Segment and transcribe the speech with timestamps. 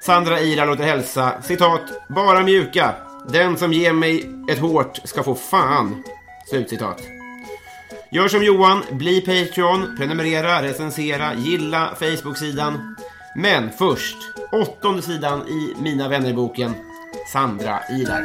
[0.02, 2.94] Sandra Ira låter hälsa, citat, bara mjuka.
[3.28, 6.02] Den som ger mig ett hårt ska få fan.
[6.50, 7.02] Slutcitat.
[8.10, 12.96] Gör som Johan, bli Patreon, prenumerera, recensera, gilla Facebook-sidan.
[13.36, 14.16] Men först,
[14.52, 16.74] åttonde sidan i Mina vännerboken,
[17.32, 18.24] Sandra Ilar.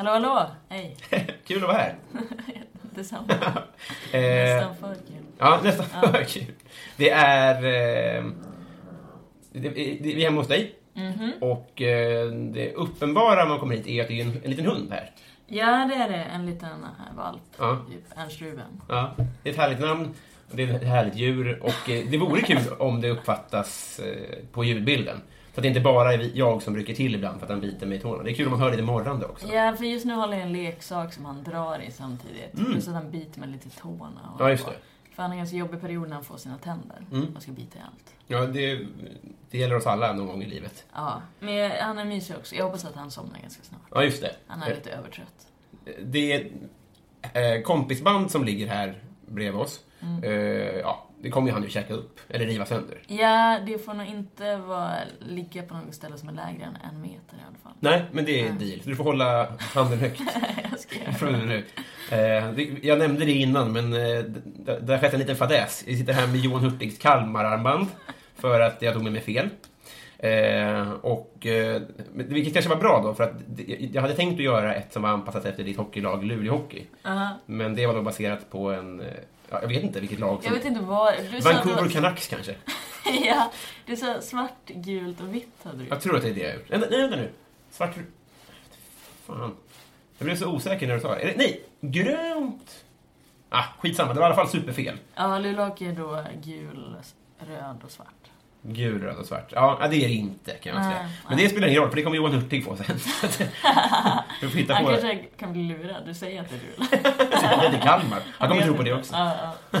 [0.00, 0.46] Hallå, hallå!
[0.68, 0.96] Hej!
[1.46, 1.94] Kul att vara här.
[2.94, 3.26] Detsamma.
[4.12, 5.24] Eh, Nästan för kul.
[5.38, 6.54] Ja, nästan för kul.
[6.96, 7.54] Det är...
[7.56, 8.24] Eh,
[9.52, 10.74] det, det, vi är hemma hos dig.
[10.94, 11.32] Mhm.
[11.40, 14.92] Och eh, det uppenbara man kommer hit är att det är en, en liten hund
[14.92, 15.10] här.
[15.46, 16.24] Ja, det är det.
[16.24, 17.42] En liten äh, valp.
[17.58, 17.78] Ja.
[17.90, 18.80] Typ Ernst Ruben.
[18.88, 20.14] Ja, det är ett härligt namn.
[20.50, 24.64] Det är ett härligt djur och eh, det vore kul om det uppfattas eh, på
[24.64, 25.20] ljudbilden.
[25.54, 27.86] Så att det inte bara är jag som rycker till ibland för att han biter
[27.86, 28.22] mig i tårna.
[28.22, 29.46] Det är kul om man hör lite morrande också.
[29.46, 32.54] Ja, för just nu håller jag en leksak som han drar i samtidigt.
[32.54, 32.72] Mm.
[32.72, 34.36] Plus att han biter mig lite i tårna.
[34.38, 34.72] Ja, just det.
[35.14, 37.06] För han har en ganska jobbig period när han får sina tänder.
[37.12, 37.26] Mm.
[37.32, 38.14] Han ska bita i allt.
[38.26, 38.86] Ja, det,
[39.50, 40.84] det gäller oss alla någon gång i livet.
[40.94, 42.54] Ja, men han är mysig också.
[42.54, 43.80] Jag hoppas att han somnar ganska snart.
[43.90, 44.34] Ja, just det.
[44.46, 45.46] Han är lite övertrött.
[46.02, 49.80] Det är eh, kompisband som ligger här bredvid oss.
[50.02, 50.24] Mm.
[50.24, 52.98] Eh, ja, det kommer ju han ju käka upp, eller riva sönder.
[53.06, 57.00] Ja, det får nog inte vara, ligga på något ställe som är lägre än en
[57.00, 57.72] meter i alla fall.
[57.80, 58.80] Nej, men det är deal.
[58.82, 60.20] Så du får hålla handen högt.
[60.70, 61.62] jag ska göra.
[62.10, 65.84] Eh, jag nämnde det innan, men eh, det, det har skett en liten fadäs.
[65.86, 67.86] Jag sitter här med Johan Hurtigs Kalmararmband
[68.34, 69.48] för att jag tog med mig fel.
[70.18, 71.82] Eh, och, eh,
[72.14, 73.34] vilket kanske var bra då, för att
[73.92, 76.86] jag hade tänkt att göra ett som var anpassat efter ditt hockeylag Luleå Hockey.
[77.04, 77.28] Aha.
[77.46, 79.02] Men det var då baserat på en,
[79.50, 80.52] ja, jag vet inte vilket lag Jag som...
[80.52, 81.14] vet inte vad...
[81.30, 82.54] Du Vancouver var- Canucks kanske?
[83.26, 83.52] ja,
[83.86, 86.54] du sa svart, gult och vitt hade du Jag tror att det är det jag
[86.54, 86.66] gjort.
[86.68, 87.30] Nej, nej, vänta nu.
[87.70, 87.94] Svart...
[89.26, 89.56] Fan.
[90.18, 91.34] Jag blev så osäker när du sa det.
[91.36, 92.84] Nej, grönt!
[93.48, 94.14] Ah, skitsamma.
[94.14, 94.98] Det var i alla fall superfel.
[95.14, 96.96] Ja, Luleå är då gul,
[97.38, 98.19] röd och svart.
[98.62, 99.52] Gul, röd och svart.
[99.54, 101.08] Ja, det är det inte kan jag Nej, säga.
[101.28, 102.86] Men det spelar ingen roll, för det kommer Johan Hurtig få sen.
[104.40, 105.00] du får hitta Han på det.
[105.00, 106.02] kanske kan bli lurad.
[106.06, 106.60] Du säger att det är
[106.90, 107.70] du.
[107.70, 108.20] Det är Kalmar.
[108.38, 109.14] Han kommer tro på det också.
[109.14, 109.78] Ja, ja.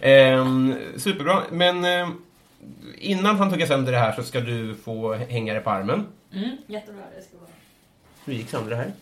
[0.00, 1.42] Ehm, superbra.
[1.50, 2.22] Men ehm,
[2.98, 6.06] innan han tog sönder det här så ska du få hänga det på armen.
[6.32, 7.02] Mm, jättebra.
[7.16, 7.50] Det ska vara.
[8.24, 8.92] Hur gick Sandra här?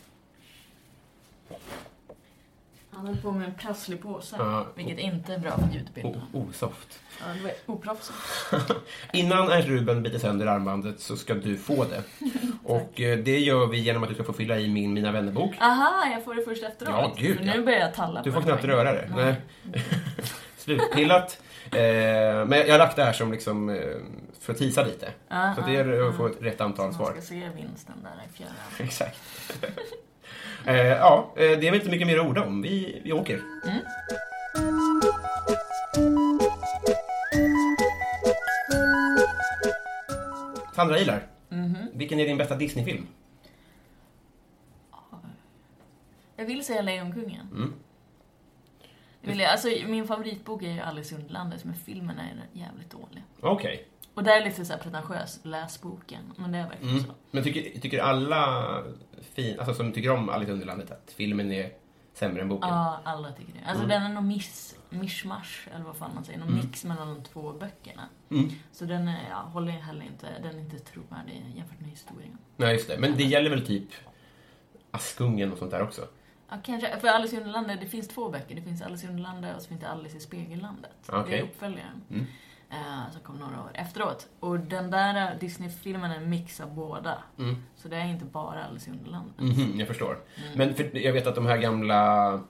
[2.99, 4.37] Han höll på med en prasslig påse.
[4.39, 4.67] Ja.
[4.75, 6.23] Vilket inte är bra för ljudbilden.
[6.33, 7.01] Osoft.
[7.21, 8.19] Ja, det var oproffsigt.
[9.13, 12.03] Innan Ernst Ruben biter sönder armbandet så ska du få det.
[12.65, 15.55] Och eh, det gör vi genom att du ska få fylla i min Mina vännerbok.
[15.61, 16.95] Aha, jag får det först efteråt.
[16.95, 17.53] Ja, gud, För ja.
[17.55, 19.11] nu börjar jag talla Du på får det knappt röra det.
[19.17, 19.37] Nej.
[20.57, 21.41] Slutpillat.
[21.65, 21.79] Eh,
[22.47, 23.77] men jag har lagt det här som liksom, eh,
[24.41, 25.09] för att tisa lite.
[25.29, 27.13] Ja, så det ja, gäller att få ett rätt antal Man svar.
[27.13, 28.55] ska se vinsten där i fjärran.
[28.79, 29.19] Exakt.
[30.69, 32.63] Eh, ja, eh, det är väl inte mycket mer att orda om.
[32.63, 33.41] Vi, vi åker.
[40.75, 41.27] Sandra Ilar,
[41.93, 43.07] vilken är din bästa Disney-film?
[46.37, 47.49] Jag vill säga Lejonkungen.
[47.53, 47.73] Mm.
[49.21, 53.23] Vill jag, alltså, min favoritbok är ju Alice i Underlandet, men filmen är jävligt dålig.
[53.41, 53.87] Okej.
[54.19, 56.33] Och det är lite så här pretentiös, läs boken.
[56.37, 57.07] Men det är verkligen Mm.
[57.07, 57.13] så.
[57.31, 58.67] Men tycker, tycker alla
[59.35, 61.71] fin, alltså, som tycker om Alice Underlandet att filmen är
[62.15, 62.69] sämre än boken?
[62.69, 63.59] Ja, alla tycker det.
[63.67, 63.89] Alltså Mm.
[63.89, 66.39] den är nog miss, mishmash, eller vad fan man säger.
[66.39, 68.03] Någon mix mellan de två böckerna.
[68.31, 68.51] Mm.
[68.73, 72.39] Så den är, ja, håller heller inte, den är inte trovärdig jämfört med historien.
[72.57, 72.99] Nej, just det.
[72.99, 73.89] Men det gäller väl typ
[74.91, 76.03] Askungen och sånt där också?
[76.51, 77.01] Ja, kanske.
[77.01, 78.55] För Alice i Underlandet, det finns två böcker.
[78.55, 80.91] Det finns Alice i Underlandet och så finns det Alice i Spegellandet.
[81.07, 81.39] Det Okej.
[81.39, 82.03] är uppföljaren.
[82.11, 82.27] Mm.
[82.71, 84.29] Eh, som kom några år efteråt.
[84.41, 87.19] Och den där Disney-filmen är en mix av båda.
[87.39, 87.57] Mm.
[87.77, 89.41] Så det är inte bara Alice i Underlandet.
[89.41, 90.19] Mhm, jag förstår.
[90.37, 90.59] Mm.
[90.59, 92.41] Men för, jag vet att de här gamla...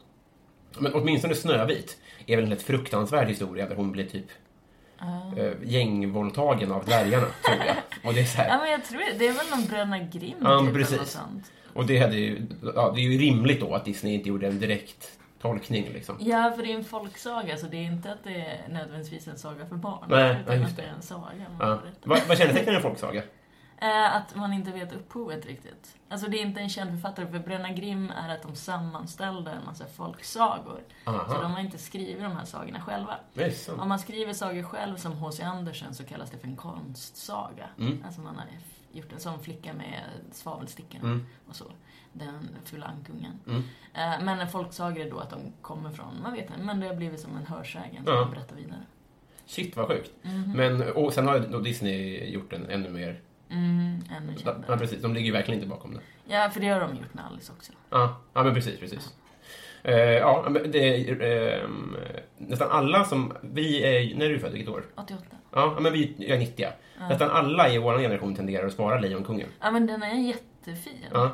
[0.78, 4.26] Men åtminstone Snövit är väl en helt fruktansvärd historia där hon blir typ
[5.38, 7.76] uh, gängvåldtagen av dvärgarna, tror jag.
[8.04, 9.18] Och det är så här, Ja, men jag tror det.
[9.18, 10.92] Det är väl någon Bröderna Grimm Ja, typ, precis.
[10.92, 11.52] eller något sånt.
[11.72, 14.58] Och det, hade ju, ja, det är ju rimligt då att Disney inte gjorde en
[14.58, 16.16] direkt tolkning liksom.
[16.20, 19.38] Ja, för det är en folksaga, så det är inte att det är nödvändigtvis en
[19.38, 20.04] saga för barn.
[20.08, 20.88] Nej, utan nej, just att det det.
[20.88, 21.46] är en saga.
[21.58, 21.80] Ja.
[22.04, 23.22] Vad, vad kännetecknar en folksaga?
[23.80, 25.96] Eh, att man inte vet upphovet riktigt.
[26.08, 29.64] Alltså det är inte en känd författare, för Bröderna Grimm är att de sammanställde en
[29.64, 30.80] massa folksagor.
[31.04, 33.18] Så de Aha, har inte skrivit de här sagorna själva.
[33.78, 35.42] Om man skriver sagor själv som H.C.
[35.42, 37.66] Andersen så kallas det för en konstsaga.
[37.78, 38.02] Mm.
[38.06, 38.44] Alltså man har
[38.92, 40.02] gjort en sån flicka med
[40.32, 41.26] svavelstickorna Mm.
[41.48, 41.64] och så.
[42.12, 43.32] Den fulla ankungen.
[43.46, 43.62] Mm.
[43.94, 46.86] Eh, Men en folksaga är då att de kommer från, man vet inte, men det
[46.86, 48.12] har blivit som en hörsägen Ja.
[48.12, 48.82] som man berättar vidare.
[49.46, 50.10] Shit, vad sjukt.
[50.22, 50.52] Mhm.
[50.56, 53.20] Men, och sen har då Disney gjort en ännu mer...
[53.50, 54.34] Mm, ännu
[54.68, 55.02] Ja, precis.
[55.02, 56.00] De ligger ju verkligen inte bakom det.
[56.34, 57.72] Ja, för det har de gjort med Alice också.
[57.90, 59.14] Ja, ja men precis, precis.
[59.82, 61.96] Eh, ja, det ehm,
[62.36, 63.32] nästan alla som...
[63.40, 64.16] Vi är...
[64.18, 64.52] När är du född?
[64.52, 64.84] Vilket år?
[64.96, 65.24] 88.
[65.52, 66.66] Ja, men vi jag är 90.
[66.98, 67.08] Ja.
[67.08, 69.48] Nästan alla i vår generation tenderar att spara Lejonkungen.
[69.60, 71.04] Ja, men den är jättefin.
[71.12, 71.30] Ja.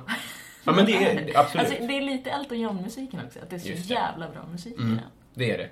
[0.65, 1.67] ja, men det är absolut.
[1.67, 3.95] Alltså, det är lite Elton John-musiken också, att det är så det.
[3.95, 4.99] jävla bra musik Mm.
[5.35, 5.69] Det är det.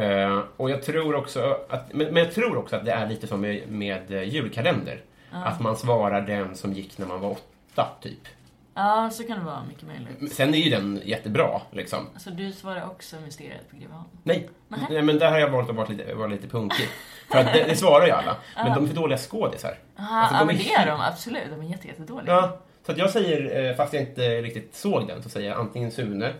[0.00, 3.26] Eh, och jag tror också att, men, men jag tror också att det är lite
[3.26, 5.00] som med, med eh, julkalender.
[5.30, 8.28] Att man svarar den som gick när man var åtta, typ.
[8.74, 10.32] Ja, så kan det vara mycket möjligt.
[10.32, 12.06] Sen är ju den jättebra, liksom.
[12.18, 14.04] Så du svarar också Mysteriet på Greveholm?
[14.22, 14.86] Nej, Nähä.
[14.90, 16.88] Nej men där har jag valt att vara lite, vara lite punkig.
[17.32, 18.36] För att det, det svarar ju alla.
[18.56, 19.78] Men de är för dåliga skådisar.
[19.98, 21.42] Aha, Alltså, ja, de men är det är de absolut.
[21.50, 22.32] De är jätte, jättedåliga.
[22.34, 25.60] Ja, så att jag säger, eh, fast jag inte riktigt såg den, så säger jag
[25.60, 26.32] antingen Sune,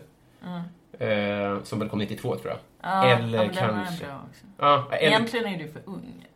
[0.99, 2.57] eh, som väl kom 92 tror jag.
[2.81, 4.05] Ja, eller ja, men kanske...
[4.59, 6.27] Ja, eller, Egentligen är du för ung.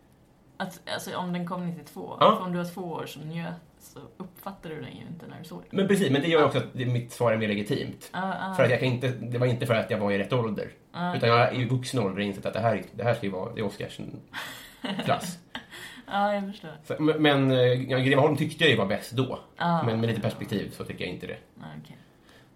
[0.58, 2.40] Att, alltså om den kom 92, Ja.
[2.46, 5.44] om du var två år så njöt, så uppfattade du den ju inte när du
[5.44, 5.70] såg den.
[5.72, 8.10] Men precis, men det gör ju också att mitt svar är mer legitimt.
[8.14, 8.54] Ja, ja.
[8.54, 10.72] För att jag kan inte, det var inte för att jag var i rätt ålder.
[10.94, 11.16] Ja.
[11.16, 13.60] Utan jag i vuxen ålder insett att det här, det här ska ju vara, det
[13.62, 15.38] är Oscarsson-klass.
[16.08, 16.72] ja, jag förstår.
[16.84, 17.58] Så, men eh,
[17.92, 19.40] ja, Greveholm tyckte jag ju var bäst då.
[19.58, 21.38] Men med lite perspektiv så tycker jag inte det.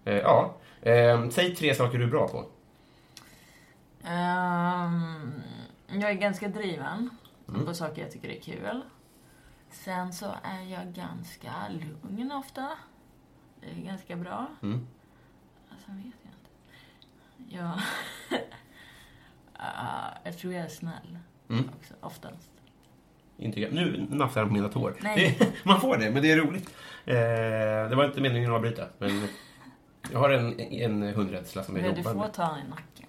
[0.04, 2.44] Eh, ja, eh, säg tre saker du är bra på.
[4.08, 5.32] Ehm,
[5.88, 7.10] jag är ganska driven
[7.48, 7.66] Mm.
[7.66, 8.80] på saker jag tycker är kul.
[9.74, 12.70] Sen så är jag ganska lugn ofta.
[13.60, 14.46] Det är ganska bra.
[14.62, 14.86] Mm.
[15.86, 17.56] Sen vet jag inte.
[17.56, 17.80] Jag...
[19.56, 21.18] Ah, jag tror jag är snäll
[21.50, 21.64] Mm.
[21.78, 22.50] också, oftast.
[23.36, 23.72] Inte jag.
[23.72, 24.96] Nu nafsar jag på mina tår.
[25.00, 25.36] Nej.
[25.38, 26.68] Det, man får det, men det är roligt.
[27.04, 27.14] Eh,
[27.88, 29.28] det var inte meningen att avbryta, men
[30.12, 32.32] jag har en, en hundrädsla som jag Men du jobbar får med.
[32.32, 33.06] ta en i nacken.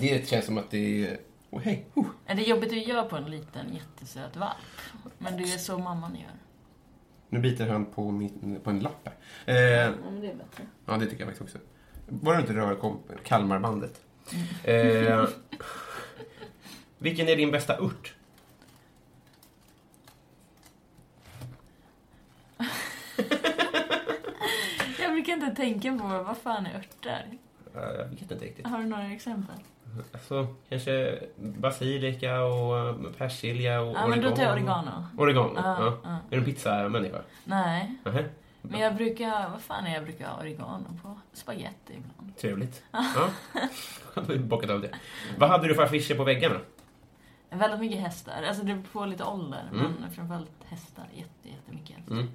[0.00, 1.18] Det känns som att det är...
[1.52, 1.86] Oh, hej!
[1.94, 2.06] Oh.
[2.26, 4.56] Är det jobbigt att göra på en liten jättesöt valp?
[5.18, 6.30] Men det är så mamman gör.
[7.28, 9.08] Nu biter han på, min, på en lapp
[9.44, 9.54] här.
[9.54, 10.64] Eh, Ja, men det är bättre.
[10.86, 11.66] ja, det tycker jag faktiskt också.
[12.08, 14.00] Bara du inte rör Kalmarbandet.
[14.64, 15.28] Eh,
[16.98, 18.14] vilken är din bästa urt?
[25.00, 27.38] Jag brukar inte tänka på vad fan är örter.
[27.74, 28.66] Jag vet inte riktigt.
[28.66, 29.56] Har du några exempel?
[30.12, 34.90] Alltså, kanske basilika och eh, persilja och Ja, men då tar jag oregano.
[35.18, 35.98] Oregano, Ja, ja.
[36.04, 36.10] ja.
[36.10, 37.22] Är du en pizzamänniska?
[37.44, 38.24] Nej, Nähä.
[38.62, 41.18] men jag brukar, vad fan är jag brukar ha oregano på?
[41.32, 42.36] Spaghetti ibland.
[42.36, 42.82] Trevligt.
[42.92, 43.28] Ja.
[44.28, 44.90] Vi bockat av det.
[45.38, 46.60] Vad hade du för affischer på väggarna?
[47.50, 48.42] Väldigt mycket hästar.
[48.48, 49.92] Alltså det beror på lite ålder, Mm.
[50.00, 51.04] men framförallt hästar.
[51.14, 52.14] Jätte, jättemycket hästar.
[52.14, 52.26] Mm.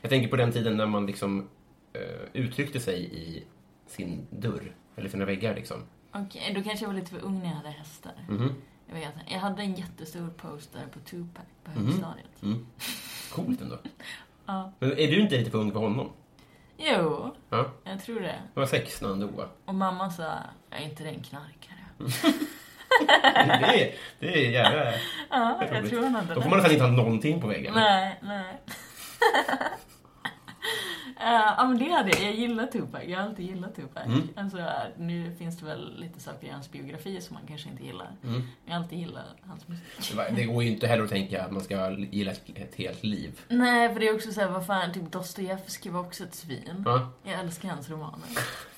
[0.00, 1.48] Jag tänker på den tiden när man liksom
[1.92, 2.00] eh,
[2.32, 3.44] uttryckte sig i
[3.86, 5.82] sin dörr, eller sina väggar liksom.
[6.16, 8.12] Okej, då kanske jag var lite för ung när jag hade hästar.
[8.28, 8.54] Mhm.
[8.88, 9.12] Jag vet.
[9.26, 11.86] Jag hade en jättestor poster på Tupac på Mhm.
[11.86, 12.42] högstadiet.
[12.42, 12.66] Mm.
[13.32, 13.78] Coolt ändå.
[14.48, 14.72] Ja.
[14.78, 16.10] Men är du inte lite för ung för honom?
[16.78, 17.70] Jo, Ja.
[17.84, 18.28] jag tror det.
[18.38, 19.48] Han var sex när han dog, va?
[19.64, 20.32] Och mamma sa,
[20.70, 21.78] är inte det en knarkare?
[22.98, 24.92] Det är, det är jävla...
[25.30, 25.90] Ja, jag roligt.
[25.90, 27.74] tror han hade Då får man nästan inte ha någonting på väggen.
[27.74, 28.54] Nej, nej.
[31.20, 32.22] Eh, Ja men det hade jag.
[32.22, 33.00] Jag gillar Tupac.
[33.06, 34.06] Jag har alltid gillat Tupac.
[34.06, 34.28] Mm.
[34.36, 34.58] Alltså,
[34.96, 38.10] nu finns det väl lite saker i hans biografi som man kanske inte gillar.
[38.24, 38.42] Mm.
[38.64, 40.16] Jag har alltid gillat hans musik.
[40.36, 43.40] Det går ju inte heller att tänka att man ska gilla ett, helt liv.
[43.48, 46.82] Nej, för det är också såhär, vad fan, typ Dostojevskij var också ett svin.
[46.84, 47.10] Ja.
[47.22, 48.28] Jag älskar hans romaner.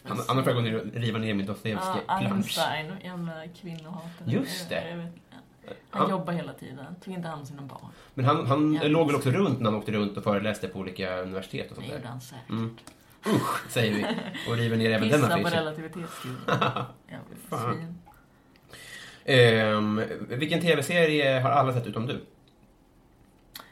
[0.03, 2.35] Han har försökt gå ner och riva ner min Ja, Dostojevskij-plansch.
[2.35, 4.31] Einstein, jävla kvinnohatare.
[4.31, 4.91] Just det.
[4.91, 5.09] Jag, jag
[5.91, 6.11] han Ja.
[6.11, 7.91] jobbar hela tiden, tog inte hand om sina barn.
[8.15, 8.89] Men han, han Ja.
[8.89, 11.87] låg väl också runt när han åkte runt och föreläste på olika universitet och sånt
[11.89, 12.11] Det gjorde där.
[12.11, 12.49] han säkert.
[12.51, 12.77] Mm.
[13.27, 14.05] Usch, säger vi.
[14.51, 15.51] Och river ner även den på affischen.
[15.51, 16.39] relativitetsteorin.
[17.09, 17.75] Jävla Fan.
[17.75, 17.99] svin.
[19.25, 22.21] Ehm, vilken tv-serie har alla sett utom du?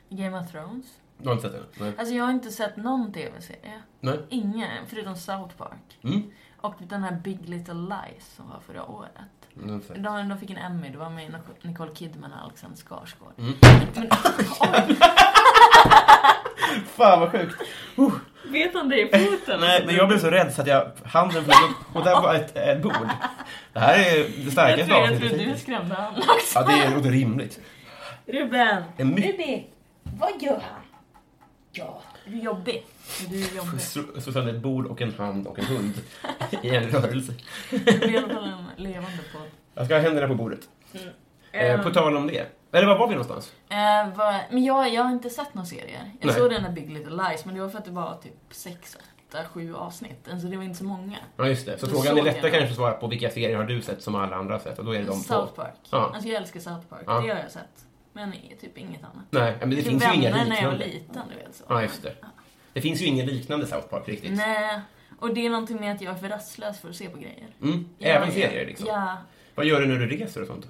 [0.08, 0.86] Game of Thrones.
[1.18, 1.86] Du har inte sett den?
[1.86, 1.92] Nej.
[1.98, 3.82] Alltså jag har inte sett någon tv-serie.
[4.00, 4.18] Nej.
[4.28, 5.98] Ingen, förutom South Park.
[6.02, 6.22] Mm.
[6.66, 9.11] Och den här Big Little Lies som var förra året.
[9.87, 10.04] Sett.
[10.04, 13.32] De, de fick en Emmy, det var med Nicole Kidman och Alexander Skarsgård.
[13.38, 13.54] Mm.
[13.94, 14.08] Men,
[14.61, 14.96] oj,
[16.87, 17.62] Fan vad sjukt!
[18.44, 19.61] vet han det i foten?
[19.61, 22.35] Nej, men jag blev så rädd så att jag, handen flög upp och där var
[22.35, 23.08] ett, ett bord.
[23.73, 26.30] Det här är det jag starkaste tror, jag avsnittet tror du skrämde han också.
[26.54, 27.61] Ja, det är inte rimligt.
[28.26, 28.82] Ruben!
[28.96, 29.64] Ruben!
[30.02, 30.82] Vad gör han?
[31.73, 32.80] Ja, är
[34.20, 35.94] sönder ett bord och en hand och en hund
[36.62, 37.32] i en rörelse.
[37.70, 39.48] Det är i alla fall en levande podd.
[39.75, 40.60] Jag ska ha händerna på bordet.
[40.92, 41.00] Eh,
[41.52, 42.46] Ehm, på tal om det.
[42.72, 43.52] Eller var var vi någonstans?
[43.68, 43.76] Eh,
[44.16, 46.10] vad- men jag, jag har inte sett några serier.
[46.20, 46.36] Jag Nej.
[46.36, 48.96] såg den där Big Little Lies, men det var för att det var typ sex,
[49.28, 50.28] åtta, sju avsnitt.
[50.32, 51.16] Alltså det var inte så många.
[51.36, 51.78] Ja, just det.
[51.78, 54.14] Så Då frågan är lättare kanske att svara på vilka serier har du sett som
[54.14, 54.78] alla andra har sett?
[54.78, 55.62] Och då är det de South två.
[55.62, 55.75] Park.
[55.90, 56.10] Ja.
[56.14, 57.12] Alltså jag älskar South Park, Ja.
[57.20, 57.84] det har jag sett.
[58.12, 59.25] Men typ inget annat.
[59.30, 60.84] Nej, men det Typ finns ju inga Vänner när jag var liknande.
[60.86, 61.64] liten, du vet så.
[61.68, 62.14] Ja, just det.
[62.76, 64.33] Det finns ju ingen liknande South Park riktigt.
[64.33, 64.80] Nej,
[65.18, 67.47] och det är någonting med att jag är för rastlös för att se på grejer.
[67.62, 67.88] Mm.
[67.99, 68.87] Även serier liksom.
[68.87, 69.16] Ja,
[69.54, 70.68] Vad gör du när du reser och sånt?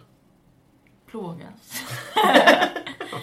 [1.07, 1.83] Plågas.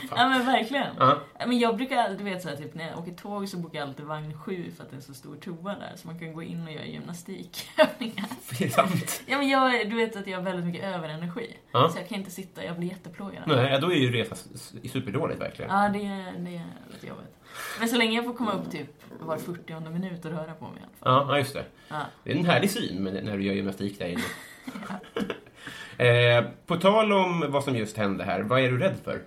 [0.09, 0.87] ja men verkligen.
[0.99, 1.17] Ja.
[1.39, 3.79] Ja, Men jag brukar alltid, du vet såhär, typ när jag åker tåg så bokar
[3.79, 5.91] jag alltid vagn 7 för att det är så stor toa där.
[5.95, 8.25] Så man kan gå in och göra gymnastikövningar.
[8.49, 9.23] Det är sant.
[9.25, 11.57] Ja men jag, du vet att jag har väldigt mycket överenergi.
[11.71, 11.89] Ja.
[11.89, 13.43] Så jag kan inte sitta, jag blir jätteplågad.
[13.47, 14.35] Nej, då är ju resa
[14.91, 15.71] superdåligt verkligen.
[15.71, 17.35] Ja, det är, det är lite jobbigt.
[17.79, 20.77] Men så länge jag får komma upp typ var 40 minut och röra på mig
[20.77, 21.27] i alla fall.
[21.29, 21.65] Ja, just det.
[21.87, 22.01] Ja.
[22.23, 24.21] Det är en härlig syn när du gör gymnastik där inne.
[25.97, 29.21] eh, på tal om vad som just hände här, vad är du rädd för?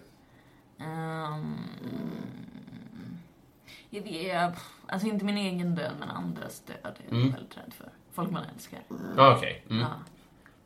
[0.80, 1.56] Ehm,
[3.90, 4.54] jag vet,
[4.86, 7.32] alltså inte min egen död, men andras död är jag Mm.
[7.32, 7.88] väldigt rädd för.
[8.12, 8.80] Folk man älskar.
[9.16, 9.62] Ja, okej.
[9.70, 9.84] Mm.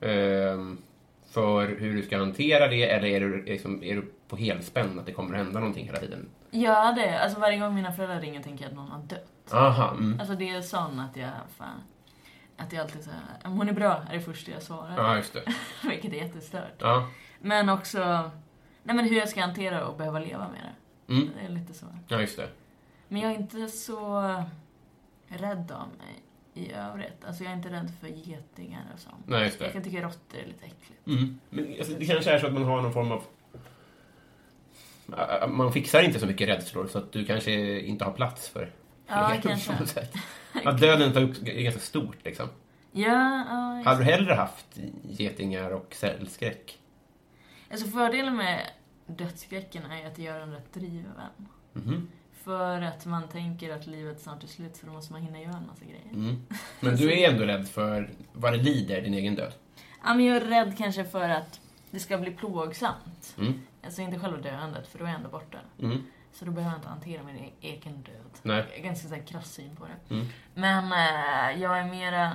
[0.00, 0.06] Ja.
[0.06, 0.78] Ehm,
[1.30, 5.06] för hur du ska hantera det, eller är du, liksom, är du på helspänn att
[5.06, 6.28] det kommer att hända någonting hela tiden?
[6.50, 7.18] Ja, det.
[7.20, 9.26] Alltså varje gång mina föräldrar ringer tänker jag att någon har dött.
[9.52, 10.20] Aha, mm.
[10.20, 11.80] Alltså det är sån att jag, fan,
[12.60, 14.94] att jag alltid säger om hon är bra, är det första jag svarar.
[14.96, 15.42] Ja, just det.
[15.88, 16.74] Vilket är jättestört.
[16.78, 17.08] Ja.
[17.40, 18.30] Men också,
[18.82, 21.14] nej men hur jag ska hantera och behöva leva med det.
[21.14, 21.30] Mm.
[21.40, 21.86] Det är lite så.
[22.08, 22.48] ja, just det.
[23.08, 24.20] Men jag är inte så
[25.28, 26.22] rädd av mig
[26.54, 27.24] i övrigt.
[27.26, 29.16] Alltså jag är inte rädd för getingar och sånt.
[29.26, 29.72] Nej, just Jag det.
[29.72, 31.06] kan tycka råttor är lite äckligt.
[31.06, 31.40] Mm.
[31.50, 33.22] Men alltså, det kanske är så att man har någon form av...
[35.48, 38.72] Man fixar inte så mycket rädslor, så att du kanske inte har plats för
[39.10, 39.72] Ja, kanske.
[40.64, 42.48] Att döden tar upp, är ganska stort, liksom.
[42.92, 43.82] Ja, ja.
[43.84, 44.66] Hade du hellre haft
[45.02, 46.78] getingar och cellskräck?
[47.70, 48.70] Alltså fördelen med
[49.06, 51.12] dödsskräcken är att det gör en rätt driven.
[51.72, 52.08] Mhm.
[52.44, 55.56] För att man tänker att livet snart är slut så då måste man hinna göra
[55.56, 56.10] en massa grejer.
[56.12, 56.46] Mm.
[56.80, 59.52] Men du är ändå rädd för vad det lider, din egen död?
[60.04, 63.34] Ja, men jag är rädd kanske för att det ska bli plågsamt.
[63.38, 63.60] Mm.
[63.84, 65.58] Alltså inte själva döendet, för då är jag ändå borta.
[65.78, 66.06] Mm.
[66.32, 68.30] Så då behöver jag inte hantera min e- egen död.
[68.42, 68.66] Nej.
[68.70, 70.14] Jag är ganska så här krass syn på det.
[70.14, 70.26] Mm.
[70.54, 72.32] Men eh, jag är mera...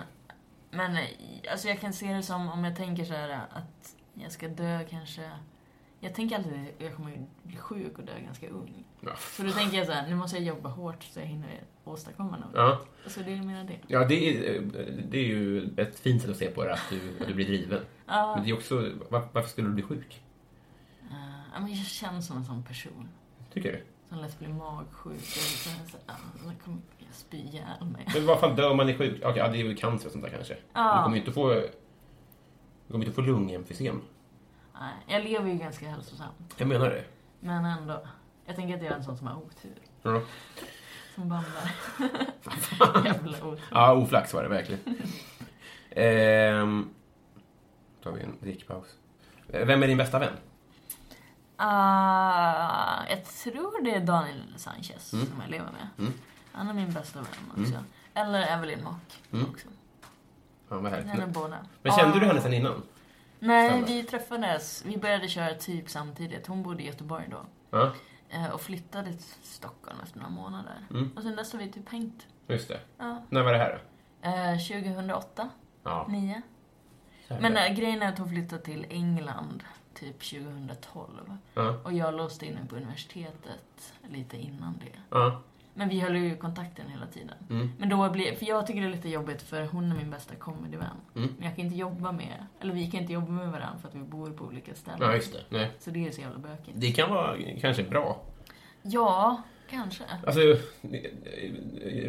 [0.72, 1.04] Men eh,
[1.52, 4.84] alltså jag kan se det som om jag tänker så här att jag ska dö
[4.90, 5.32] kanske...
[6.00, 8.84] Jag tänker alltid att jag kommer bli sjuk och dö ganska ung.
[9.02, 9.12] Ja.
[9.18, 12.38] Så då tänker jag så här, nu måste jag jobba hårt så jag hinner åstadkomma
[12.38, 12.52] något.
[12.54, 13.78] Ja, Så det är mera det.
[13.88, 14.62] ja det, är,
[15.10, 17.46] det är ju ett fint sätt att se på det, att du, att du blir
[17.46, 17.82] driven.
[18.08, 18.76] Ja, Men det är också,
[19.10, 20.22] var, varför skulle du bli sjuk?
[21.12, 23.10] eh, men jag känns som en sån person.
[23.56, 23.84] Tycker du?
[24.10, 26.14] Som lätt blir magsjuk så så, ja,
[26.46, 26.80] jag kommer
[27.12, 28.08] spy ihjäl mig.
[28.14, 29.22] Men vad fan dör man är sjuk?
[29.26, 30.58] Okej, ja, det är ju cancer och sånt där kanske.
[30.74, 30.98] Ja.
[30.98, 31.50] Du kommer ju inte få...
[32.88, 34.02] Du kommer inte få lungemfysem.
[34.80, 36.54] Nej, jag lever ju ganska hälsosamt.
[36.58, 37.04] Jag menar det.
[37.40, 38.08] Men ändå.
[38.46, 39.76] Jag tänker att jag är en sån som har otur.
[40.02, 40.22] Ja,
[41.16, 41.72] Som bandar.
[43.06, 43.64] Jävla otur.
[43.72, 44.82] ja oflax var det verkligen.
[45.92, 46.90] Ehm,
[48.00, 48.98] då tar vi en drickpaus.
[49.48, 50.34] Vem är din bästa vän?
[51.58, 55.26] Ah, jag tror det är Daniel Sanchez Mm.
[55.26, 55.88] som jag lever med.
[56.00, 56.14] Mm.
[56.52, 57.84] Han är min bästa vän också.
[58.14, 59.50] Eller Evelyn Mock Mm.
[59.50, 59.68] också.
[60.70, 61.14] Ja, vad härligt.
[61.14, 61.58] Är Men, båda.
[61.84, 62.28] men kände du Ja.
[62.32, 62.84] henne sen innan?
[63.40, 63.88] Nej, Stämmer.
[63.88, 64.84] vi träffades.
[64.86, 66.48] Vi började köra typ samtidigt.
[66.48, 67.46] Hon bodde i Göteborg då.
[68.30, 70.86] Eh, Och flyttade till Stockholm efter några månader.
[70.90, 71.12] Mm.
[71.16, 72.28] Och sen dess har vi typ hängt.
[72.48, 72.80] just det.
[73.30, 73.82] När var det här
[74.22, 74.30] då?
[74.30, 75.50] Eh, 2008,
[75.84, 76.42] Ja, 9.
[77.28, 77.50] jävlar.
[77.50, 79.64] Men äh, grejen är att hon flyttade till England
[79.96, 81.10] typ 2012.
[81.54, 85.00] Ja, Och jag låste inne på universitetet lite innan det.
[85.10, 85.42] ja.
[85.78, 87.36] Men vi höll ju kontakten hela tiden.
[87.50, 87.72] Mm.
[87.78, 90.36] Men då blir, för jag tycker det är lite jobbigt för hon är min bästa
[90.36, 90.88] comedyvän.
[91.16, 91.30] Mm.
[91.38, 93.96] Men jag kan inte jobba med, eller vi kan inte jobba med varandra för att
[93.96, 95.00] vi bor på olika ställen.
[95.02, 95.40] ja, just det.
[95.50, 95.72] Nej.
[95.80, 96.72] Så det är så jävla bökigt.
[96.82, 98.22] Det kan vara kanske bra.
[98.82, 100.04] Ja, kanske.
[100.28, 100.42] Alltså,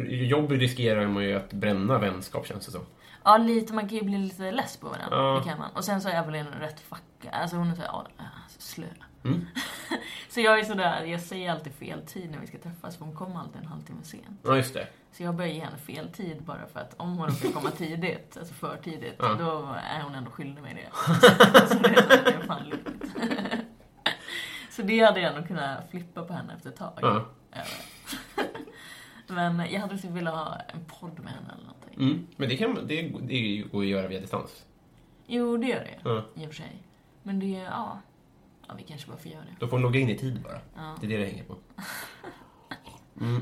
[0.09, 2.81] jobb riskerar man ju att bränna vänskap känns det som.
[3.27, 5.17] Ja, lite, man kan ju bli lite less på varandra.
[5.17, 5.39] Ja.
[5.39, 5.71] Det kan man.
[5.71, 7.29] Och sen så är Evelyn rätt fucka.
[7.31, 8.07] Alltså hon är så här, ja,
[8.43, 8.87] alltså, slö.
[9.23, 9.45] Mm.
[10.29, 13.15] så jag är sådär, jag säger alltid fel tid när vi ska träffas för hon
[13.15, 14.37] kommer alltid en halvtimme sen.
[14.43, 14.87] Ja, just det.
[15.11, 18.37] Så jag börjar ge henne fel tid bara för att om hon råkar komma tidigt,
[18.37, 19.33] alltså för tidigt, Ja.
[19.39, 20.89] då är hon ändå skyldig mig det.
[21.67, 23.11] så det är, så, det är fan lyckligt.
[24.71, 26.99] så det hade jag nog kunnat flippa på henne efter ett tag.
[27.01, 27.25] Ja.
[29.27, 31.76] Men jag hade typ velat ha en podd med henne eller någonting.
[31.99, 32.27] Mm.
[32.35, 34.65] Men det, kan, det, det går ju att göra via distans.
[35.27, 36.25] Jo, det gör det Ja.
[36.35, 36.83] i och för sig.
[37.23, 37.99] Men det, ja.
[38.67, 39.55] Ja, vi kanske bara får göra det.
[39.59, 40.59] Då får logga in i tid bara.
[40.75, 40.95] Ja.
[41.01, 41.55] Det är det det hänger på.
[43.21, 43.41] Mm.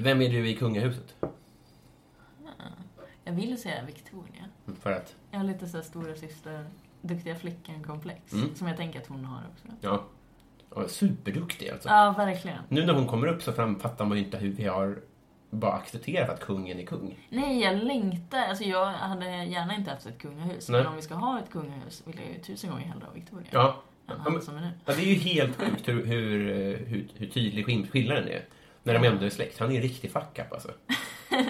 [0.00, 1.14] Vem är du i kungahuset?
[3.24, 4.44] Jag vill säga Victoria.
[4.80, 6.66] För att, Jag har lite så här stora syster,
[7.02, 8.32] duktiga flickan-komplex.
[8.32, 8.54] Mm.
[8.54, 9.68] Som jag tänker att hon har också.
[9.80, 10.04] ja,
[10.74, 11.88] ja superduktig alltså.
[11.88, 12.58] Ja, verkligen.
[12.68, 14.98] Nu när hon kommer upp så fram- fattar man ju inte hur vi har
[15.56, 17.18] bara accepterat att kungen är kung.
[17.28, 18.38] Nej, jag längtar.
[18.38, 20.68] Alltså jag hade gärna inte haft ett kungahus.
[20.68, 20.80] Nej.
[20.80, 23.46] Men om vi ska ha ett kungahus vill jag ju tusen gånger hellre ha Victoria.
[23.50, 24.70] Ja, Än han som är nu.
[24.84, 26.38] ja det är ju helt sjukt hur, hur,
[26.86, 28.44] hur, hur tydlig skill- skillnaden är.
[28.82, 29.58] När de ändå är släkt.
[29.58, 30.70] Han är en riktig fuck up alltså.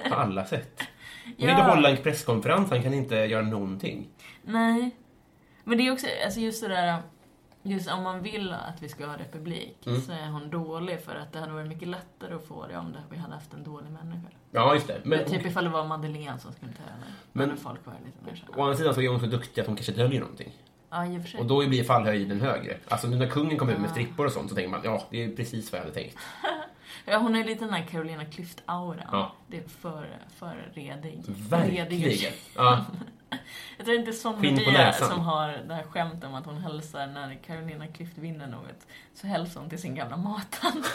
[0.09, 0.83] På alla sätt.
[1.25, 1.51] Han kan Ja.
[1.59, 4.09] inte hålla en presskonferens, han kan inte göra någonting.
[4.43, 4.91] Nej.
[5.65, 6.99] Men det är också, alltså just det där,
[7.67, 10.00] just om man vill att vi ska ha republik Mm.
[10.00, 12.93] så är hon dålig för att det hade varit mycket lättare att få det om
[12.93, 14.29] det, vi hade haft en dålig människa.
[14.50, 15.00] Ja, just det.
[15.05, 17.07] Men, typ ifall det var Madeleine som skulle ta över.
[17.33, 19.67] Men- Men folk var lite mer å andra sidan så är hon så duktig att
[19.67, 20.52] hon kanske döljer någonting.
[20.91, 21.41] Ja, i och för sig.
[21.41, 22.76] Och då blir fallhöjden högre.
[22.89, 25.25] Alltså nu när kungen kom ut med strippor och sånt så tänker man, ja, det
[25.25, 26.17] är precis vad jag hade tänkt.
[27.09, 29.09] Ja, hon är lite den här Carolina Klüft-auran.
[29.13, 29.33] Ja.
[29.49, 31.23] Det är för, för redig.
[31.26, 31.87] Verkligen.
[31.89, 32.33] Redig.
[32.57, 32.85] Ja,
[33.76, 34.10] Jag tror inte
[34.41, 35.08] vi är näsan.
[35.08, 38.86] som har det här skämtet om att hon hälsar när Carolina Klüft vinner något.
[39.15, 40.86] Så hälsar hon till sin gamla mattant.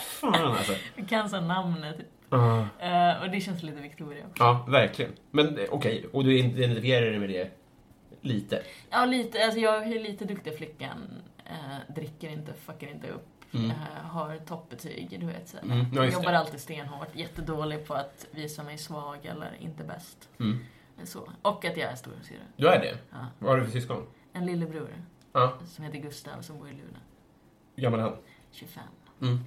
[0.00, 0.72] fan alltså.
[1.08, 1.96] Kan så namnet.
[1.96, 2.06] typ.
[2.30, 2.66] Ja.
[2.78, 4.42] Eh, och det känns lite Victoria också.
[4.44, 5.12] Ja, verkligen.
[5.30, 7.50] Men eh, okej, och du identifierar dig med det
[8.20, 8.62] lite?
[8.90, 9.44] Ja, lite.
[9.44, 11.22] Alltså jag är lite duktig flickan.
[11.46, 13.26] Eh, dricker inte, fuckar inte upp.
[13.54, 13.70] Mm.
[14.10, 15.48] Har toppbetyg, du vet.
[15.48, 15.56] Så.
[15.58, 16.38] Mm, ja, Jobbar det.
[16.38, 17.08] alltid stenhårt.
[17.14, 20.28] Jättedålig på att visa mig svag eller inte bäst.
[20.40, 20.64] Mm.
[21.04, 21.28] Så.
[21.42, 22.42] Och att jag är storasyrra.
[22.56, 22.98] Du är det?
[23.10, 23.16] Ja.
[23.38, 24.06] Vad har du för syskon?
[24.32, 24.94] En lillebror
[25.32, 26.98] Ja, som heter Gustav som bor i Luna.
[27.74, 28.16] hur gammal är han?
[28.52, 28.82] 25.
[29.22, 29.38] Mm.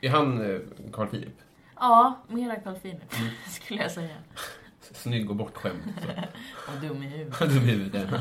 [0.00, 0.60] Är han eh,
[0.92, 1.36] Carl Philip?
[1.76, 3.30] Ja, mera Carl Philip, Mm.
[3.50, 4.16] skulle jag säga.
[4.80, 5.82] Snygg och bortskämd.
[6.74, 7.38] Och dum i huvudet.
[7.38, 8.08] Dum i huvudet.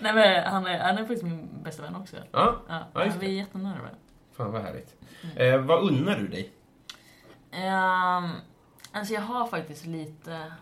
[0.00, 2.16] Nej men han är, han är faktiskt min bästa vän också.
[2.32, 3.88] Ja, Ja, Ja, just vi är jättenära.
[4.36, 4.96] fan vad härligt.
[5.22, 5.36] Mm.
[5.54, 6.52] Eh, vad unnar du dig?
[7.52, 8.30] Um,
[8.92, 10.52] alltså jag har faktiskt lite...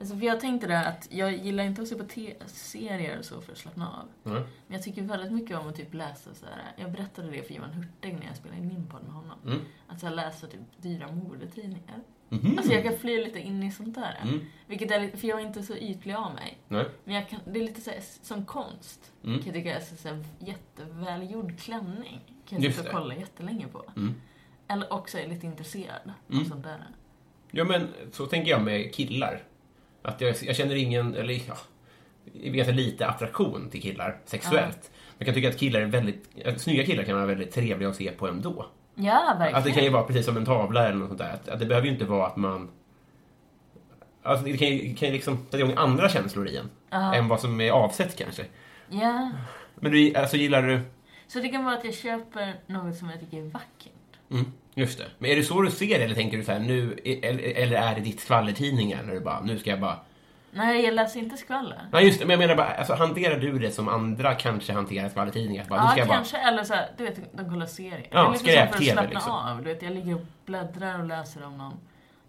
[0.00, 2.04] Alltså för jag tänkte det att jag gillar inte att se på
[2.46, 4.30] serier och så för att slappna av.
[4.30, 4.42] Mm.
[4.42, 6.72] Men jag tycker väldigt mycket om att typ läsa så här.
[6.76, 9.38] Jag berättade det för Johan Hurtig när jag spelade in min podd med honom.
[9.46, 9.58] Mm.
[9.88, 12.00] Att här, läsa typ dyra modetidningar.
[12.28, 12.58] Mhm.
[12.58, 14.18] Alltså jag kan fly lite in i sånt där.
[14.22, 14.40] Mm.
[14.66, 16.58] Vilket är för jag är inte så ytlig av mig.
[16.68, 16.86] Nej.
[17.04, 19.12] Men jag kan, det är lite så här, som konst.
[19.24, 19.36] Mm.
[19.36, 22.20] Kan jag tycka är så, så här, jättevälgjord klänning.
[22.48, 23.84] Kan jag sitta och kolla jättelänge på.
[23.96, 24.14] Mm.
[24.68, 26.40] Eller också är lite intresserad Mm.
[26.40, 26.86] av sånt där.
[27.50, 29.42] Ja, men så tänker jag med killar.
[30.02, 31.56] Att jag, jag känner ingen, eller ja,
[32.32, 34.90] ganska lite attraktion till killar sexuellt.
[35.18, 38.10] Jag kan tycka att killar är väldigt, snygga killar kan vara väldigt trevliga att se
[38.10, 38.66] på ändå.
[38.94, 39.58] Ja, verkligen.
[39.58, 41.32] Att det kan ju vara precis som en tavla eller något sånt där.
[41.32, 42.70] Att, att det behöver ju inte vara att man...
[44.22, 46.70] Alltså det kan ju, kan ju liksom sätta igång andra känslor i en.
[46.90, 47.14] Ja.
[47.14, 48.44] Än vad som är avsett kanske.
[48.88, 49.30] Ja.
[49.74, 50.80] Men du, alltså gillar du...
[51.26, 53.92] Så det kan vara att jag köper något som jag tycker är vackert.
[54.30, 55.06] Mm, just det.
[55.18, 57.76] Men är det så du ser det eller tänker du så här nu, eller, eller
[57.76, 59.98] är det ditt skvallertidningar när du bara, nu ska jag bara...
[60.50, 61.88] Nej, jag läser inte skvaller.
[61.92, 65.08] Nej just det, men jag menar bara, alltså hanterar du det som andra kanske hanterar
[65.08, 65.66] skvallertidningar?
[65.68, 66.16] Bara, Ja, jag bara...
[66.16, 66.36] kanske.
[66.36, 68.08] Eller så här, du vet, de kollar serier.
[68.10, 69.32] Ja, skräp-TV slappna liksom.
[69.32, 69.58] av.
[69.58, 71.74] Du vet, jag ligger och bläddrar och läser om någon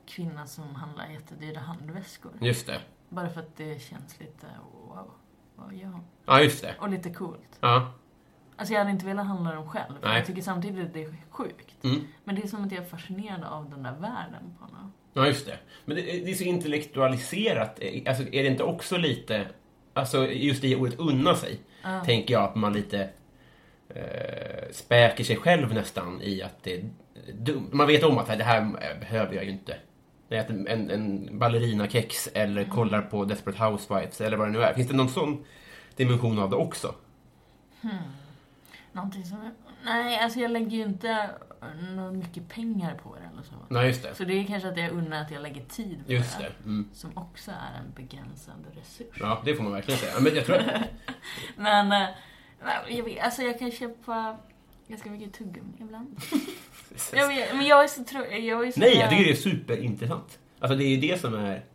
[0.07, 2.31] kvinna som handlar jättedyra handväskor.
[2.41, 2.79] Just det.
[3.09, 4.47] Bara för att det känns lite
[4.87, 5.11] wow,
[5.55, 6.03] vad gör hon?
[6.25, 6.75] Ja, just det.
[6.79, 7.57] Och lite coolt.
[7.61, 7.91] Ja.
[8.59, 9.93] Alltså jag hade inte velat handla dem själv.
[10.03, 10.17] Nej.
[10.17, 11.83] jag tycker samtidigt att det är sjukt.
[11.83, 12.07] Mm.
[12.23, 14.93] Men det är som att jag är fascinerad av den där världen på honom.
[15.13, 15.57] Ja, just det.
[15.85, 17.79] Men det, det är så intellektualiserat.
[18.07, 19.47] Alltså, är det inte också lite...
[19.93, 21.59] Alltså, just i ordet unna sig,
[22.05, 23.09] tänker jag att man lite
[23.89, 26.83] eh, späker sig själv nästan i att det är
[27.33, 27.69] dumt.
[27.71, 29.75] Man vet om att det här behöver jag ju inte.
[30.27, 34.73] Jag äter en, en ballerinakex eller kollar på Desperate Housewives eller vad det nu är.
[34.73, 35.45] Finns det någon sån
[35.95, 36.95] dimension av det också?
[38.91, 39.51] Någonting som...
[39.83, 41.29] Nej, alltså jag lägger ju inte
[41.95, 43.53] något mycket pengar på det eller så.
[43.67, 44.15] Nej, just det.
[44.15, 46.51] Så det är kanske att jag undrar att jag lägger tid på Just det.
[46.63, 46.89] Mm.
[46.93, 49.17] Som också är en begränsad resurs.
[49.19, 50.13] Ja, det får man verkligen säga.
[50.19, 50.61] Men jag tror.
[51.55, 52.09] Men, eh,
[52.87, 54.37] jag vet, alltså jag kan köpa
[54.87, 56.21] ganska mycket tuggummi ibland.
[57.13, 59.35] jag vet, men jag är så tro, jag är så Nej, jag tycker det är
[59.35, 60.39] superintressant.
[60.59, 61.65] Alltså, det är ju det som är...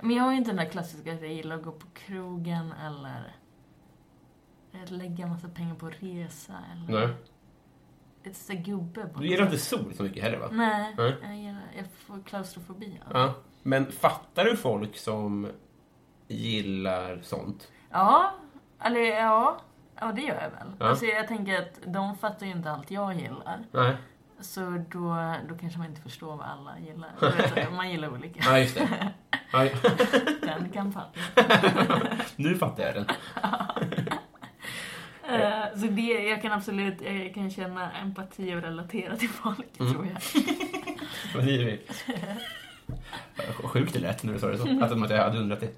[0.00, 2.72] Men jag har ju inte den där klassiska att jag gillar att gå på krogen
[2.86, 3.36] eller
[4.86, 7.16] lägga massa pengar på resa eller Nej.
[8.24, 10.48] ett sånt där gubbe på Du gillar inte sol så mycket heller, va?
[10.52, 11.16] Nej, Nej.
[11.22, 13.12] jag gillar, jag får klaustrofobi av.
[13.16, 13.34] Ja.
[13.62, 15.48] Men fattar du folk som
[16.28, 17.72] gillar sånt?
[17.90, 18.34] Ja,
[18.84, 19.60] eller ja,
[20.00, 20.72] ja det gör jag väl.
[20.78, 20.86] Ja.
[20.86, 23.64] Alltså jag tänker att de fattar ju inte allt jag gillar.
[23.72, 23.96] Nej.
[24.40, 24.60] Så
[24.90, 27.10] då, då kanske man inte förstår vad alla gillar.
[27.54, 28.40] Vet, man gillar olika.
[28.44, 29.12] Ja, just det.
[29.52, 29.68] Ja,
[30.42, 31.12] Den kampanjen.
[32.36, 33.06] nu fattar jag den.
[35.28, 39.92] Eh, Så det, jag kan absolut jag kan känna empati och relatera till folk, Mm.
[39.92, 40.20] tror jag.
[41.34, 41.44] Vad
[43.70, 44.82] Sjukt det lät när du sa det så.
[44.84, 45.70] Att som att jag hade undrat det.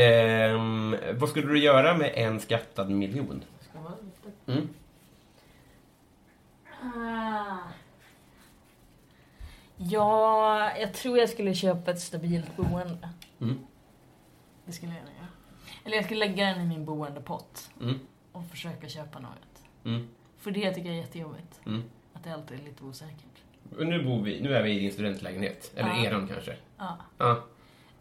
[0.00, 3.44] Ehm, vad skulle du göra med en skattad miljon?
[4.46, 4.68] Mm.
[6.82, 7.56] Ah.
[9.76, 13.08] Ja, jag tror jag skulle köpa ett stabilt boende.
[13.40, 13.58] Mm.
[14.64, 15.28] Det skulle jag göra.
[15.84, 17.98] Eller jag skulle lägga den i min boendepott Mm.
[18.36, 19.62] Och försöka köpa något.
[19.84, 20.08] Mm.
[20.38, 21.60] För det tycker jag är jättejobbigt.
[21.66, 21.82] Mm.
[22.12, 23.42] Att det alltid är lite osäkert.
[23.78, 25.72] Och nu, bor vi, nu är vi i din studentlägenhet.
[25.76, 26.04] Eller Ja.
[26.04, 26.56] eran kanske.
[26.78, 26.96] Ja.
[27.18, 27.44] Ja.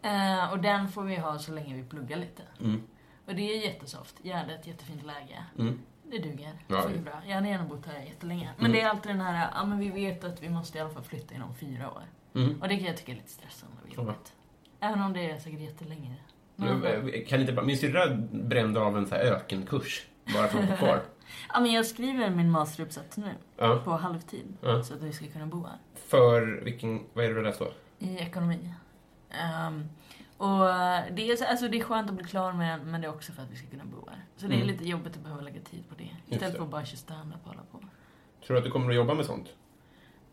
[0.02, 2.43] Eh, och den får vi ha så länge vi pluggar lite.
[2.62, 2.82] Mm.
[3.26, 4.15] Och det är jättesoft.
[4.24, 5.45] Gärdet, jättefint läge.
[5.60, 5.80] Mm.
[6.04, 6.52] Det duger.
[6.67, 7.21] Ja, det- bra.
[7.28, 8.50] Jag hade gärna bott här jättelänge.
[8.58, 8.71] Men Mm.
[8.71, 11.04] det är alltid den här, ja men vi vet att vi måste i alla fall
[11.04, 12.04] flytta inom fyra år.
[12.36, 12.62] Mm.
[12.62, 14.34] Och det kan jag tycka är lite stressande och jobbigt.
[14.80, 16.15] Även om det är säkert jättelänge.
[16.56, 20.69] Men, eh, Kan inte min syrra brände av en så här ökenkurs bara för att
[20.69, 21.01] bo kvar.
[21.53, 23.31] ja, men jag skriver min masteruppsats nu.
[23.57, 23.81] Ja.
[23.85, 24.57] På halvtid.
[24.61, 24.83] Ja.
[24.83, 25.77] Så att vi ska kunna bo här.
[25.95, 27.71] För vilken, vad är det du läst då?
[27.99, 28.73] I ekonomi.
[29.29, 29.89] Ehm,
[30.38, 30.59] och
[31.15, 33.31] det är, så- alltså det är skönt att bli klar med men det är också
[33.31, 34.25] för att vi ska kunna bo här.
[34.38, 34.67] Så det är Mm.
[34.67, 36.09] lite jobbigt att behöva lägga tid på det.
[36.25, 36.57] Istället det.
[36.57, 37.79] för att bara köra stand-up och hålla på.
[38.45, 39.47] Tror du att du kommer att jobba med sånt?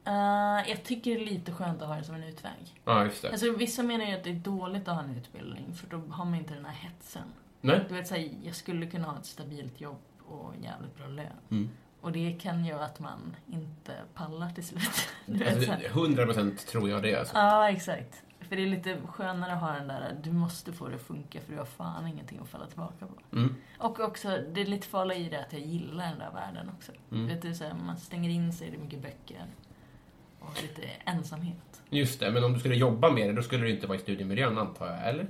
[0.04, 2.80] Eh, jag tycker det är lite skönt att ha det som en utväg.
[2.84, 3.30] Ja, just det.
[3.30, 6.24] Alltså vissa menar ju att det är dåligt att ha en utbildning, för då har
[6.24, 7.22] man inte den här hetsen.
[7.62, 7.84] Nej?
[7.88, 11.26] Du vet, så här, jag skulle kunna ha ett stabilt jobb och jävligt bra lön.
[11.50, 11.70] Mm.
[12.00, 15.08] Och det kan göra att man inte pallar till slut.
[15.46, 15.72] Alltså.
[15.72, 17.36] 100 procent tror jag det alltså.
[17.36, 18.22] Ja, exakt.
[18.40, 21.40] För det är lite skönare att ha den där, du måste få det att funka
[21.40, 23.36] för du har fan ingenting att falla tillbaka på.
[23.36, 23.54] Mm.
[23.78, 26.92] Och också, det är lite farligt i det att jag gillar den där världen också.
[27.10, 27.26] Mm.
[27.26, 29.46] Vet du, så här, man stänger in sig, det är mycket böcker.
[30.40, 31.71] Och lite ensamhet.
[31.92, 34.00] Just det, men om du skulle jobba med det, då skulle du inte vara i
[34.00, 35.26] studiemiljön antar jag, eller?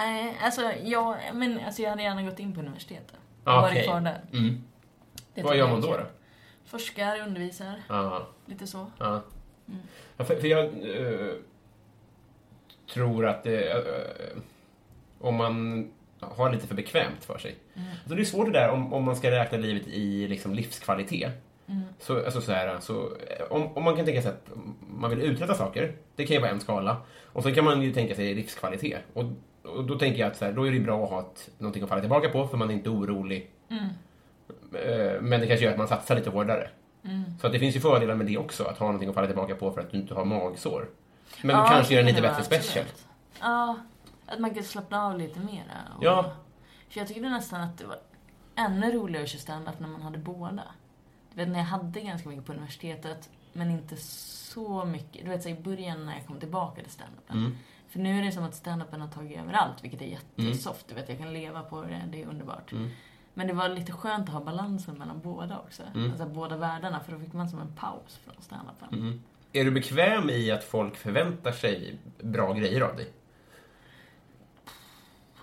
[0.00, 3.16] Nej, alltså jag, men, alltså jag hade gärna gått in på universitetet.
[3.44, 3.84] Och Ah, varit okej.
[3.84, 4.20] kvar där.
[4.32, 4.62] Mm.
[5.34, 5.86] Det Vad gör man då?
[5.86, 6.06] då?
[6.64, 8.86] Forskar, undervisar, Ja, lite så.
[8.98, 9.22] ja.
[9.68, 9.80] Mm.
[10.16, 11.34] ja för, för jag eh,
[12.92, 14.38] tror att det, eh,
[15.20, 15.88] om man
[16.20, 17.56] har lite för bekvämt för sig.
[17.74, 17.88] Mm.
[17.90, 21.32] Alltså det är svårt det där om, om man ska räkna livet i liksom livskvalitet.
[21.72, 21.84] Mm.
[21.98, 23.08] Så, alltså så här, så,
[23.50, 26.50] om, om man kan tänka sig att man vill uträtta saker, det kan ju vara
[26.50, 26.96] en skala.
[27.32, 29.00] Och så kan man ju tänka sig livskvalitet.
[29.12, 29.24] Och,
[29.62, 31.82] och då tänker jag att så här, då är det bra att ha ett, någonting
[31.82, 33.50] att falla tillbaka på, för man är inte orolig.
[33.68, 33.88] Mm.
[35.20, 36.68] Men det kanske gör att man satsar lite hårdare.
[37.04, 37.24] Mm.
[37.40, 39.54] Så att det finns ju fördelar med det också, att ha någonting att falla tillbaka
[39.54, 40.88] på för att du inte har magsår.
[41.42, 42.86] Men Ja, du kanske det gör den kan lite bättre special.
[43.40, 43.76] Ja,
[44.26, 45.64] att man kan slappna av lite mer.
[45.98, 46.32] Och, Ja.
[46.88, 47.98] För jag tyckte nästan att det var
[48.56, 50.62] ännu roligare att köra stand-up när man hade båda.
[51.34, 55.24] Vet, när jag hade ganska mycket på universitetet, men inte så mycket.
[55.24, 57.36] Du vet, så i början när jag kom tillbaka till stand-upen.
[57.36, 57.56] Mm.
[57.88, 60.88] För nu är det som att stand-upen har tagit överallt, vilket är jättesoft.
[60.88, 62.72] Du vet, jag kan leva på det, det är underbart.
[62.72, 62.90] Mm.
[63.34, 65.82] Men det var lite skönt att ha balansen mellan båda också.
[65.94, 66.10] Mm.
[66.10, 68.98] Alltså båda världarna, för då fick man som en paus från stand-upen.
[68.98, 69.22] Mm.
[69.52, 73.12] Är du bekväm i att folk förväntar sig bra grejer av dig?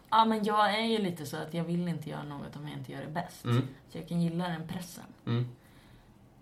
[0.10, 2.78] Ja, men jag är ju lite så att jag vill inte göra något om jag
[2.78, 3.46] inte gör det bäst.
[3.46, 3.68] Mm.
[3.90, 5.04] Så jag kan gilla den pressen.
[5.26, 5.48] Mm.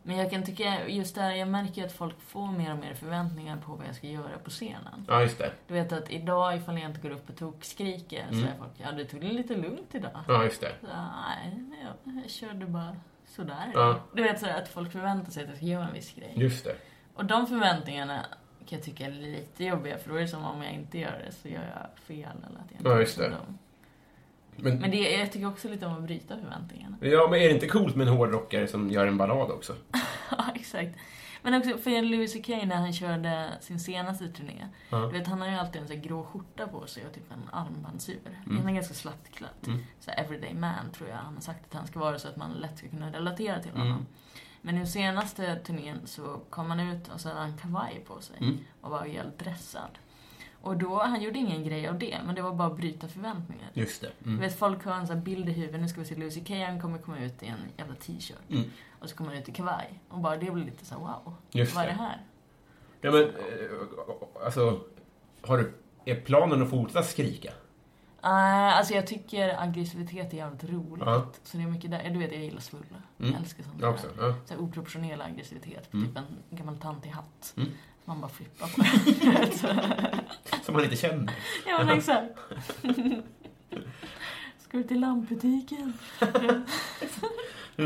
[0.08, 2.94] Men jag kan tycka, just där, jag märker ju att folk får mer och mer
[2.94, 5.06] förväntningar på vad jag ska göra på scenen.
[5.08, 5.52] Ja, just det.
[5.68, 8.48] Du vet att idag ifall jag inte går upp och tokskriker så Mm.
[8.48, 10.20] är folk, ja du tog det lite lugnt idag.
[10.28, 10.72] Ja, just det.
[10.82, 11.64] Så, nej,
[12.06, 13.72] jag, jag körde bara sådär.
[13.74, 14.00] Ja.
[14.14, 16.34] Du vet så att folk förväntar sig att jag ska göra en viss grej.
[16.36, 16.76] Just det.
[17.14, 18.26] Och de förväntningarna
[18.68, 21.24] kan jag tycka är lite jobbiga för då är det som om jag inte gör
[21.26, 23.30] det så gör jag fel eller att jag inte Ja, just det.
[23.30, 23.58] dem.
[24.58, 26.98] Men, Men det, jag tycker också lite om att bryta förväntningarna.
[27.02, 29.76] ja, men är det inte coolt med en hårdrockare som gör en ballad också?
[30.32, 30.98] Ja, exakt.
[31.42, 34.68] Men också för Louis CK när han körde sin senaste turné.
[34.90, 34.98] Ja.
[34.98, 37.32] Du vet, han har ju alltid en sån här grå skjorta på sig och typ
[37.32, 38.20] en armbandsur.
[38.46, 38.58] Mm.
[38.58, 39.80] Han är ganska slappt Mm.
[40.00, 42.52] Så everyday man tror jag han har sagt att han ska vara så att man
[42.54, 43.82] lätt ska kunna relatera till Mm.
[43.88, 44.06] honom.
[44.62, 48.36] Men nu senaste turnén så kom han ut och så hade han kavaj på sig.
[48.40, 48.58] Mm.
[48.82, 49.90] Och var helt dressad.
[50.62, 53.70] Och då, han gjorde ingen grej av det, men det var bara att bryta förväntningar.
[53.74, 54.12] Just det.
[54.26, 54.40] Mm.
[54.40, 56.82] vet, folk har en sån bild i huvudet, nu ska vi se Lucy Kay, han
[56.82, 58.50] kommer komma ut i en jävla t-shirt.
[58.50, 58.64] Mm.
[59.00, 60.00] Och så kommer han ut i kavaj.
[60.10, 61.94] Och bara det blir lite så här, wow, Just vad är det.
[61.94, 62.22] här?
[63.02, 64.82] Ja, men, eh, alltså,
[65.42, 65.74] har du,
[66.06, 67.50] är planen att fortsätta skrika?
[68.24, 71.04] Uh, alltså jag tycker aggressivitet är jävligt roligt.
[71.06, 71.28] Ja.
[71.44, 72.10] Så det är mycket där.
[72.10, 73.02] Du vet, jag gillar svulla.
[73.20, 73.32] Mm.
[73.32, 74.08] Jag älskar sånt Jag också.
[74.20, 74.36] Ja.
[74.46, 75.94] Så här oproportionerlig aggressivitet.
[75.94, 76.08] Mm.
[76.08, 77.54] Typ en gammal tant i hatt.
[77.58, 77.70] Mm.
[78.08, 79.58] Man bara flippar på det.
[80.66, 81.34] Som man inte känner.
[81.66, 82.40] ja men exakt.
[84.60, 85.94] Ska du till lampbutiken?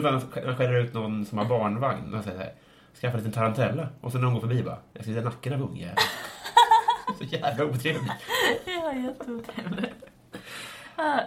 [0.03, 0.21] Han
[0.55, 2.53] skäller ut någon som har barnvagn och säger så här,
[3.01, 3.87] skaffa en liten tarantella.
[4.01, 5.97] Och så hon går förbi bara, jag ska sitta i nacken av ungjäveln.
[7.17, 8.11] Så jävla otrevligt.
[8.65, 9.93] ja, jätteotrevligt.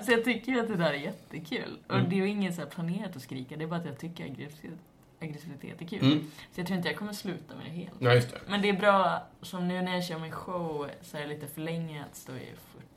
[0.03, 1.79] Så jag tycker att det där är jättekul.
[1.89, 2.09] Och Mm.
[2.11, 4.79] det är ju inget så planerat att skrika, det är bara att jag tycker aggressivitet,
[5.25, 6.03] aggressivitet är kul.
[6.05, 6.31] Mm.
[6.53, 7.93] Så jag tror inte jag kommer sluta med det helt.
[7.99, 8.39] Ja, just det.
[8.49, 11.47] Men det är bra, som nu när jag kör min show så är det lite
[11.47, 12.49] för länge att stå i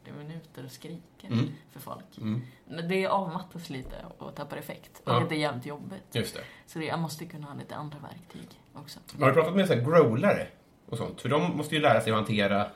[0.04, 1.46] 40 minuter och skrika Mm.
[1.72, 2.18] för folk.
[2.18, 2.42] Mm.
[2.68, 5.02] Men det avmattas lite och tappar effekt.
[5.06, 5.26] Och Ja.
[5.30, 6.04] det är jävligt jobbigt.
[6.12, 6.42] Just det.
[6.66, 9.00] Så det, jag måste kunna ha lite andra verktyg också.
[9.20, 10.48] Har du pratat med så här growlare
[10.86, 11.22] och sånt?
[11.22, 12.68] För de måste ju lära sig att hantera...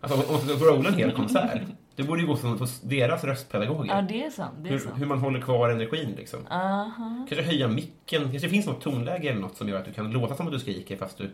[0.00, 1.62] Alltså man ska growla en hel konsert.
[1.96, 3.94] Det borde ju gå som hos deras röstpedagoger.
[3.94, 4.54] Ja, det är sant.
[4.60, 5.00] Det är hur, sant.
[5.00, 6.46] hur man håller kvar energin liksom.
[6.50, 7.26] Aha.
[7.28, 8.30] Kanske höja micken.
[8.30, 10.58] Kanske finns något tonläge eller något som gör att du kan låta som att du
[10.58, 11.30] skriker fast du...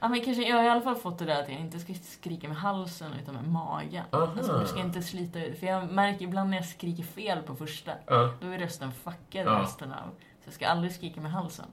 [0.00, 1.94] Ja, men kanske, jag har i alla fall fått det där att jag inte ska
[1.94, 4.04] skrika med halsen utan med magen.
[4.10, 4.32] Aha.
[4.36, 5.58] Alltså, jag ska inte slita ut.
[5.58, 8.34] För jag märker ibland när jag skriker fel på första, Ja.
[8.40, 10.08] då är rösten fuckad resten av.
[10.18, 11.66] Så jag ska aldrig skrika med halsen.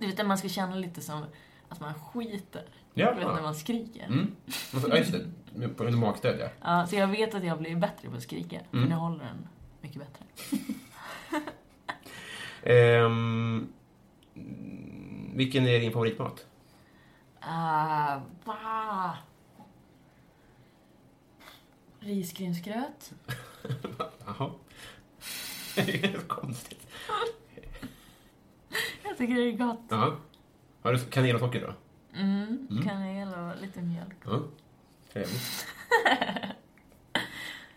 [0.00, 1.24] Du vet, man ska känna lite som
[1.68, 2.62] att man skiter.
[2.98, 3.12] Ja.
[3.12, 4.06] Du vet, när man skriker.
[4.06, 4.36] Mm.
[4.88, 5.68] Ja, just det.
[5.68, 6.48] På magstöd, ja.
[6.62, 8.60] Ja, så jag vet att jag har blivit bättre på att skrika.
[8.72, 8.88] Mm.
[8.88, 9.48] nu håller den
[9.80, 10.24] mycket bättre.
[12.62, 13.68] Ehm,
[15.34, 16.46] vilken är din favoritmat?
[17.44, 19.14] Uh?
[22.00, 23.12] Risgrynsgröt.
[24.26, 24.50] Jaha.
[25.76, 26.86] det är konstigt.
[29.04, 29.80] Jag tycker det är gott.
[29.88, 30.16] Ja.
[30.82, 31.74] Har du kanel och socker då?
[32.14, 33.32] Mm, Mm.
[33.32, 34.16] och lite mjölk.
[34.24, 34.40] Ja.
[35.12, 35.66] Trevligt.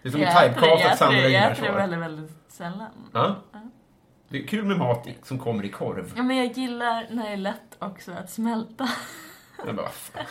[0.02, 2.90] Det är som en typecastat det- Jag äter det väldigt, väldigt sällan.
[3.14, 3.36] Ja.
[3.52, 3.60] Ja.
[4.30, 6.14] Det är kul med mat som kommer i korv.
[6.16, 8.90] Ja, men jag gillar när det är lätt också att smälta.
[9.66, 9.90] Jag bara.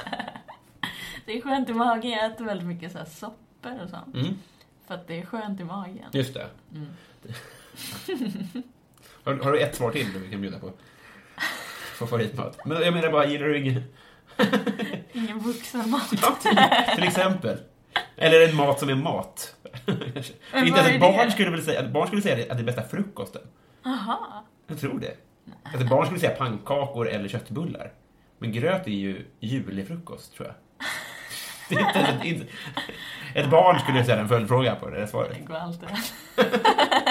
[1.27, 2.11] Det är skönt i magen.
[2.11, 4.15] Jag äter väldigt mycket så här soppor och sånt.
[4.15, 4.39] Mm,
[4.87, 6.09] För att det är skönt i magen.
[6.13, 6.47] just det.
[6.75, 6.87] Mm.
[9.25, 10.73] Har, har du ett svar till du kan bjuda på?
[12.07, 12.59] Favoritmat.
[12.65, 13.83] Men jag menar bara, gillar du ingen...
[15.13, 16.09] Ingen vuxenmat.
[16.23, 16.59] Ja, till,
[16.95, 17.59] till exempel.
[18.17, 19.55] Eller en mat som är mat.
[19.87, 21.33] Men Inte ens ett barn det?
[21.33, 23.43] skulle väl säga, barn skulle säga att det är bästa frukosten.
[23.87, 24.45] Aha.
[24.67, 25.17] Jag tror det.
[25.79, 27.93] Ett barn skulle säga pannkakor eller köttbullar.
[28.39, 30.57] Men gröt är ju julefrukost, tror jag.
[31.69, 32.49] Det är inte, ett,
[33.35, 35.37] ett barn skulle säga en följdfråga på det där svaret.
[35.39, 35.89] Det går alltid.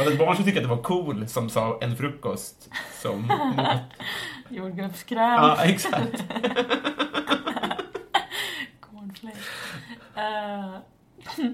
[0.00, 2.70] Att ett barn skulle tycka att det var cool som sa en frukost
[3.02, 3.80] som mat.
[4.48, 5.20] Jordgubbskräm.
[5.34, 6.24] Ja, exakt.
[8.80, 9.46] Cornflakes.
[10.16, 10.74] Eh,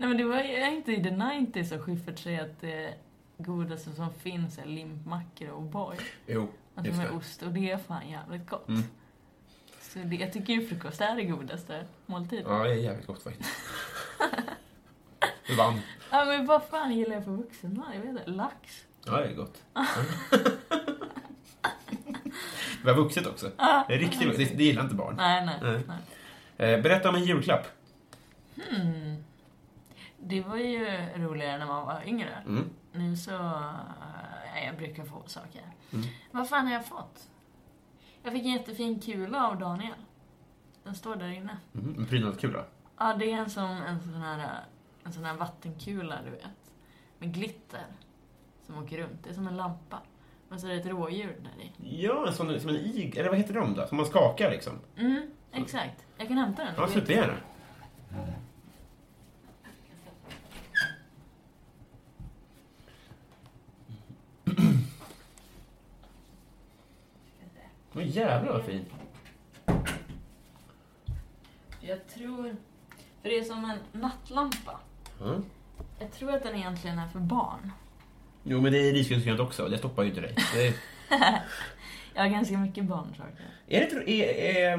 [0.00, 2.94] Nej men det var inte i the 90s som Schyffert säger att det
[3.38, 5.94] godaste som finns är limpmackor och O'boy.
[6.26, 7.10] Jo, Alltså med det.
[7.16, 8.68] ost och det är fan jävligt gott.
[8.68, 8.82] Mm.
[9.80, 12.42] Så det, jag tycker ju frukost är det godaste måltid.
[12.46, 12.58] Ja.
[12.58, 13.50] Ja, det är jävligt gott faktiskt.
[15.56, 15.80] Vann.
[16.10, 17.86] men vad fan gillar jag för vuxenmat?
[17.94, 18.30] Jag vet inte.
[18.30, 18.86] Lax?
[19.04, 19.62] Ja, det är gott.
[22.82, 23.50] Det var vuxet också.
[23.56, 25.14] Det är riktigt det, det gillar inte barn.
[25.16, 25.58] Nej, nej.
[25.62, 25.80] Nej.
[25.86, 26.74] nej.
[26.74, 27.66] Eh, berätta om en julklapp.
[28.70, 29.24] Hmm.
[30.18, 32.42] Det var ju roligare när man var yngre.
[32.46, 32.70] Mm.
[32.92, 33.34] Nu så...
[34.54, 35.62] eh, jag brukar få saker.
[35.92, 36.06] Mm.
[36.30, 37.28] Vad fan har jag fått?
[38.22, 39.94] Jag fick en jättefin kula av Daniel.
[40.84, 41.56] Den står där inne.
[41.74, 41.94] Mm.
[41.98, 42.64] En prydnadskula.
[42.98, 44.64] Ja, det är en sån, en sån här,
[45.08, 46.72] en sån här vattenkula, du vet.
[47.18, 47.86] Med glitter.
[48.66, 49.24] Som åker runt.
[49.24, 50.02] Det är som en lampa.
[50.48, 52.02] Men så är det ett rådjur där i.
[52.02, 53.16] Ja, som, som en ig...
[53.16, 53.86] Eller vad heter de då?
[53.86, 54.72] Som man skakar liksom.
[54.96, 56.06] Mm, exakt.
[56.16, 56.74] Jag kan hämta den.
[56.76, 57.34] Ja, supergärna.
[67.94, 68.84] Åh jävlar vad fin.
[71.80, 72.56] Jag tror...
[73.22, 74.80] För det är som en nattlampa.
[75.22, 75.44] Mm.
[75.98, 77.72] Jag tror att den egentligen är för barn.
[78.42, 79.68] Jo, men det är risgrynsgrönt också.
[79.68, 80.34] Det stoppar ju inte dig.
[80.54, 80.74] Det är,
[82.14, 83.46] Jag har ganska mycket barnsaker.
[83.66, 84.78] är, det, är, är,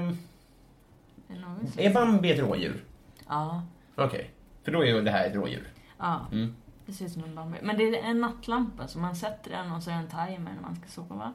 [1.29, 1.35] Är
[1.71, 2.83] som- är Bambi ett rådjur?
[3.27, 3.63] Ja.
[3.95, 4.31] Okej.
[4.63, 5.67] För då är det här ett rådjur.
[5.97, 6.55] Ja, Mm.
[6.85, 7.57] det ser ut som en Bambi.
[7.61, 10.51] Men det är en nattlampa, så man sätter den och så är det en timer
[10.53, 11.33] när man ska sova.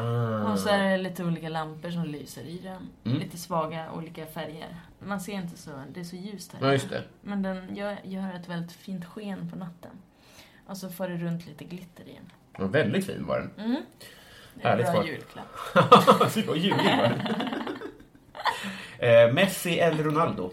[0.00, 0.52] Ah.
[0.52, 2.88] Och så är det lite olika lampor som lyser i den.
[3.04, 3.18] Mm.
[3.18, 4.76] Lite svaga, olika färger.
[4.98, 6.66] Man ser inte så, det är så ljust här.
[6.66, 7.02] Ja, just det.
[7.20, 9.90] Men den gör, gör ett väldigt fint sken på natten.
[10.66, 12.32] Och så får det runt lite glitter i den.
[12.58, 13.66] Ja, väldigt fin var den.
[13.66, 13.82] Mm.
[14.54, 16.30] Det är Härligt en bra julklapp.
[16.30, 17.20] Fy vad ljuvlig var den.
[18.98, 20.50] Eh, Messi eller Ronaldo?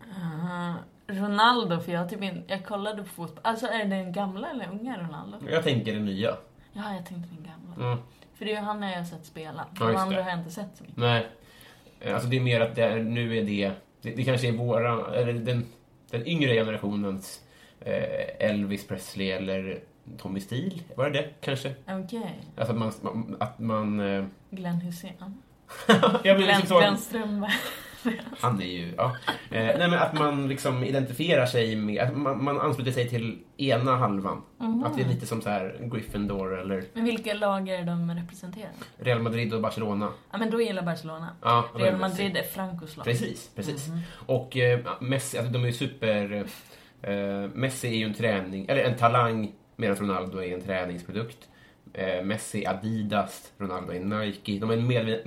[0.00, 0.74] Uh,
[1.06, 3.40] Ronaldo, för jag typ in, jag kollade på fotboll.
[3.42, 5.38] Alltså är det den gamla eller unga Ronaldo?
[5.50, 6.36] Jag tänker den nya.
[6.72, 7.86] Ja, jag tänkte den gamla.
[7.92, 8.04] Mm.
[8.38, 9.66] För det är han jag har sett spela.
[9.80, 10.96] Ja, De andra har jag inte sett så mycket.
[10.96, 11.26] Nej.
[12.00, 14.52] Eh, Alltså det är mer att det är, nu är det, det, det kanske är
[14.52, 15.66] våra, eller den,
[16.10, 17.40] den yngre generationens
[17.80, 19.78] eh, Elvis Presley eller
[20.18, 20.78] Tommy Steele.
[20.96, 21.74] Var det det kanske?
[21.88, 22.34] Okej.
[22.56, 24.00] Alltså att man, att man...
[24.00, 25.12] eh, Glenn Hysén.
[25.88, 27.52] ja, men Glenn, liksom så, Glenn Strömberg.
[28.40, 29.16] han är ju, ja.
[29.50, 33.38] Eh, nej men att man liksom identifierar sig med, att man, man ansluter sig till
[33.56, 34.42] ena halvan.
[34.58, 34.84] Mhm.
[34.84, 38.70] Att det är lite som så här Gryffindor eller Men vilka lag är de representerar?
[38.98, 40.08] Real Madrid och Barcelona.
[40.30, 41.28] Ja, men då gillar Barcelona.
[41.42, 41.96] Ja, Real.
[42.00, 43.04] Madrid är Francos lag.
[43.04, 43.88] Precis, precis.
[43.88, 44.00] Mhm.
[44.26, 46.46] Och eh, Messi, alltså de är ju super...
[47.02, 51.48] Eh, Messi är ju en träning, eller en talang, medan Ronaldo är en träningsprodukt.
[51.92, 54.58] Eh, Messi Adidas, Ronaldo är Nike.
[54.58, 54.76] De är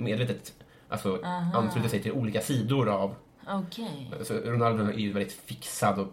[0.00, 0.52] medvetet
[0.88, 1.58] alltså, Aha.
[1.58, 3.14] ansluter sig till olika sidor av...
[3.48, 4.10] Okej.
[4.18, 6.08] Alltså, Ronaldo är ju väldigt fixad och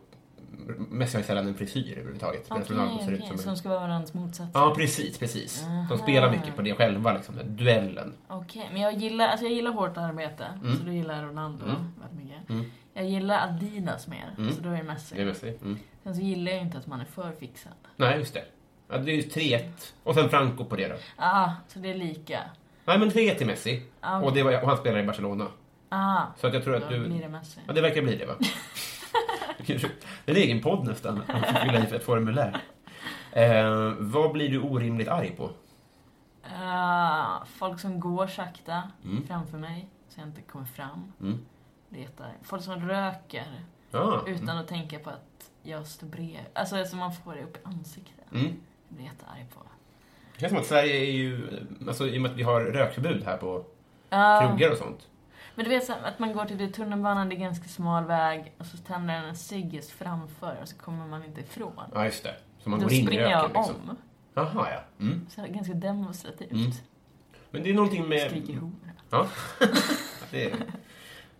[0.90, 2.50] Messi har ju sällan en frisyr överhuvudtaget.
[2.50, 3.38] medan Okej, Ronaldo ser ut okej.
[3.38, 3.58] som en...
[3.58, 4.52] ska vara varandras motsats.
[4.54, 5.64] Ja, precis, precis.
[5.64, 5.86] Aha.
[5.90, 8.14] De spelar mycket på det själva, liksom, den duellen.
[8.28, 10.46] Okej, men jag gillar, alltså jag gillar hårt arbete.
[10.64, 10.78] Mm.
[10.78, 11.76] Så då gillar Ronaldo Mm.
[12.02, 12.50] väldigt mycket.
[12.50, 12.72] Mm.
[12.94, 14.54] Jag gillar Adidas mer, Mm.
[14.56, 15.16] så då är det Messi.
[15.16, 15.48] Det är Messi.
[15.62, 15.80] Mm.
[16.04, 17.74] Sen så gillar jag inte att man är för fixad.
[17.96, 18.44] Nej, just det.
[18.90, 19.94] Ja, det är ju 3-1.
[20.04, 20.96] Och sen Franco på det då.
[21.18, 22.40] Ah, så det är lika.
[22.86, 23.84] Nej, men 3 till Messi.
[24.02, 25.48] Ah, Och, det var, och han spelar i Barcelona.
[25.90, 27.08] Ah, Så att jag tror att du...
[27.08, 27.60] blir det Messi.
[27.68, 28.34] Ja, det verkar bli det va?
[29.58, 29.90] det är
[30.26, 31.22] en egen podd nästan.
[31.28, 32.62] Får fylla i för ett formulär.
[33.32, 35.50] Eh, vad blir du orimligt arg på?
[36.62, 39.28] Ah, folk som går sakta Mm.
[39.28, 41.12] framför mig, så jag inte kommer fram.
[41.22, 41.46] Mm.
[41.90, 42.36] Det jätteargt.
[42.44, 43.46] Folk som röker
[43.92, 44.24] Ja.
[44.28, 46.40] utan att tänka på att jag står bredvid.
[46.54, 48.32] Alltså, alltså man får det upp i ansiktet.
[48.32, 48.46] Mm.
[48.46, 49.60] Jag blir jättearg på.
[50.36, 51.48] Det känns som att Sverige är ju...
[51.88, 53.66] Alltså, I och med att vi har rökförbud här på
[54.10, 55.08] Ah, krogar och sånt.
[55.56, 58.54] Men du vet så att man går till det tunnelbanan, det är ganska smal väg
[58.58, 61.74] och så tänder den en cigg framför och så kommer man inte ifrån.
[61.94, 62.36] Ja, just det.
[62.64, 63.90] Så man Då går in i springer röken jag liksom.
[63.90, 63.98] om.
[64.34, 65.06] Jaha, ja.
[65.06, 65.28] Mm.
[65.30, 66.52] Så ganska demonstrativt.
[66.52, 66.72] Mm.
[67.52, 68.30] Men det är någonting med...
[68.30, 68.72] Skriker hora.
[69.10, 69.28] Ja.
[70.32, 70.56] det är...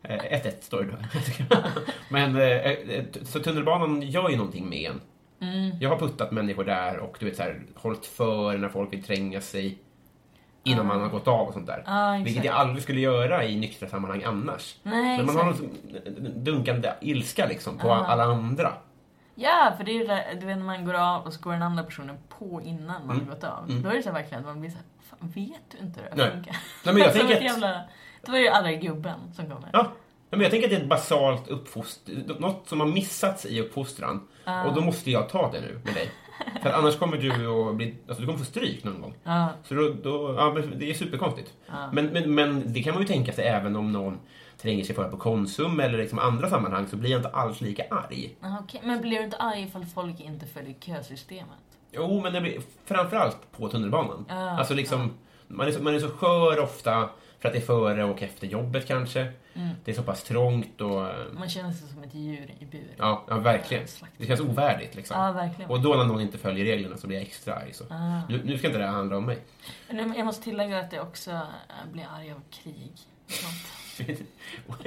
[0.04, 1.56] eh, 1-1 står det då.
[2.10, 5.02] Men, eh, eh, så tunnelbanan gör ju någonting med en.
[5.42, 5.78] Mm.
[5.82, 9.04] Jag har puttat människor där och du vet så här, hållit för när folk vill
[9.04, 9.78] tränga sig
[10.64, 11.78] innan man har gått av och sånt där.
[11.80, 12.26] Exakt.
[12.28, 14.76] Vilket jag aldrig skulle göra i nyktra sammanhang annars.
[14.84, 15.70] Nej, Men man har exakt.
[16.20, 18.06] någon dunkande ilska liksom på Ja.
[18.06, 18.74] alla andra.
[19.36, 21.52] Ja, för det är ju det du vet när man går av och så går
[21.52, 23.28] den andra personen på innan man Mm.
[23.28, 23.70] har gått av.
[23.70, 23.82] Mm.
[23.84, 26.10] Då är det så verkligen att man blir så här, fan vet du inte hur
[26.26, 26.56] det funkar?
[26.86, 27.82] Nej, men jag tänker att- jävla,
[28.26, 29.70] då är det ju alla gubben som kommer.
[29.74, 29.92] Ja.
[30.30, 34.28] Men jag tänker att det är ett basalt uppfostran, något som har missats i uppfostran.
[34.66, 36.12] Och då måste jag ta det nu med dig.
[36.62, 39.14] För annars kommer du att bli, alltså du kommer få stryk någon gång.
[39.24, 39.50] Ja.
[39.64, 41.54] Så då, då ja, det är superkonstigt.
[41.92, 44.20] Men, men, men det kan man ju tänka sig även om någon
[44.58, 47.84] tränger sig för på Konsum eller liksom andra sammanhang så blir jag inte alls lika
[47.92, 48.36] arg.
[48.62, 48.82] Okej.
[48.84, 51.66] Men blir du inte arg ifall folk inte följer kösystemet?
[51.92, 54.26] Jo, men det blir framförallt på tunnelbanan.
[54.30, 55.14] Alltså liksom,
[55.48, 57.10] man, är så, man är så skör ofta
[57.46, 59.20] för att det är före och efter jobbet kanske.
[59.54, 59.70] Mm.
[59.86, 61.10] Det är så pass trångt och...
[61.10, 62.96] eh, Man känner sig som ett djur i bur.
[62.98, 63.86] Ja, ja verkligen.
[64.18, 65.18] Det känns ovärdigt liksom.
[65.22, 65.72] Ja, verkligen.
[65.72, 67.74] Och då när någon inte följer reglerna så blir jag extra arg.
[67.74, 67.84] Så.
[67.90, 68.22] Ah.
[68.30, 69.38] Nu, nu ska inte det här handla om mig.
[69.90, 72.92] Jag måste tillägga att jag också äh, blir arg av krig.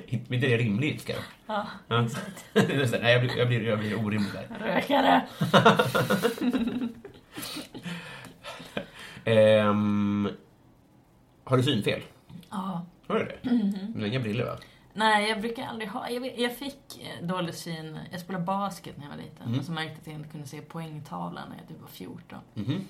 [0.07, 1.15] Inte det är rimlig ilska.
[1.47, 2.05] Ja, Ja.
[2.05, 2.45] exakt.
[3.03, 4.59] Nej, jag blir, jag, blir, jag blir orimlig där.
[4.59, 5.27] Rökare!
[9.25, 10.29] Ehm,
[11.45, 12.03] har du synfel?
[12.51, 12.87] Ja.
[13.09, 13.51] Har du det?
[13.51, 13.93] Mhm.
[13.95, 14.57] Du har inga briller va?
[14.93, 16.09] Nej, jag brukar aldrig ha...
[16.11, 17.99] Jag, fick eh, dålig syn...
[18.11, 19.47] Jag spelade basket när jag var liten.
[19.47, 19.59] Mm.
[19.59, 22.39] Och så märkte jag att jag inte kunde se poängtavlan när jag typ var 14.
[22.55, 22.85] Mhm.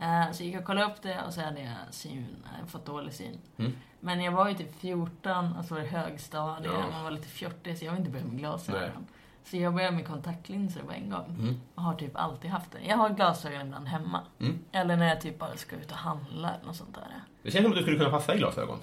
[0.00, 2.86] Eh, så gick jag och kollade upp det och så hade jag syn, eh, fått
[2.86, 3.38] dålig syn.
[3.56, 3.72] Mm.
[4.00, 6.90] Men jag var ju typ 14 och så var det högstadiet, Ja.
[6.92, 9.06] man var lite fjortig så jag var inte börjat med glasögon.
[9.44, 11.36] Så jag började med kontaktlinser på en gång.
[11.38, 11.60] Mm.
[11.74, 12.78] Och har typ alltid haft det.
[12.88, 14.20] Jag har glasögon ibland hemma.
[14.40, 14.58] Mm.
[14.72, 17.04] Eller när jag typ bara ska ut och handla eller något sånt där.
[17.42, 18.78] Det känns som att du skulle kunna passa i glasögon.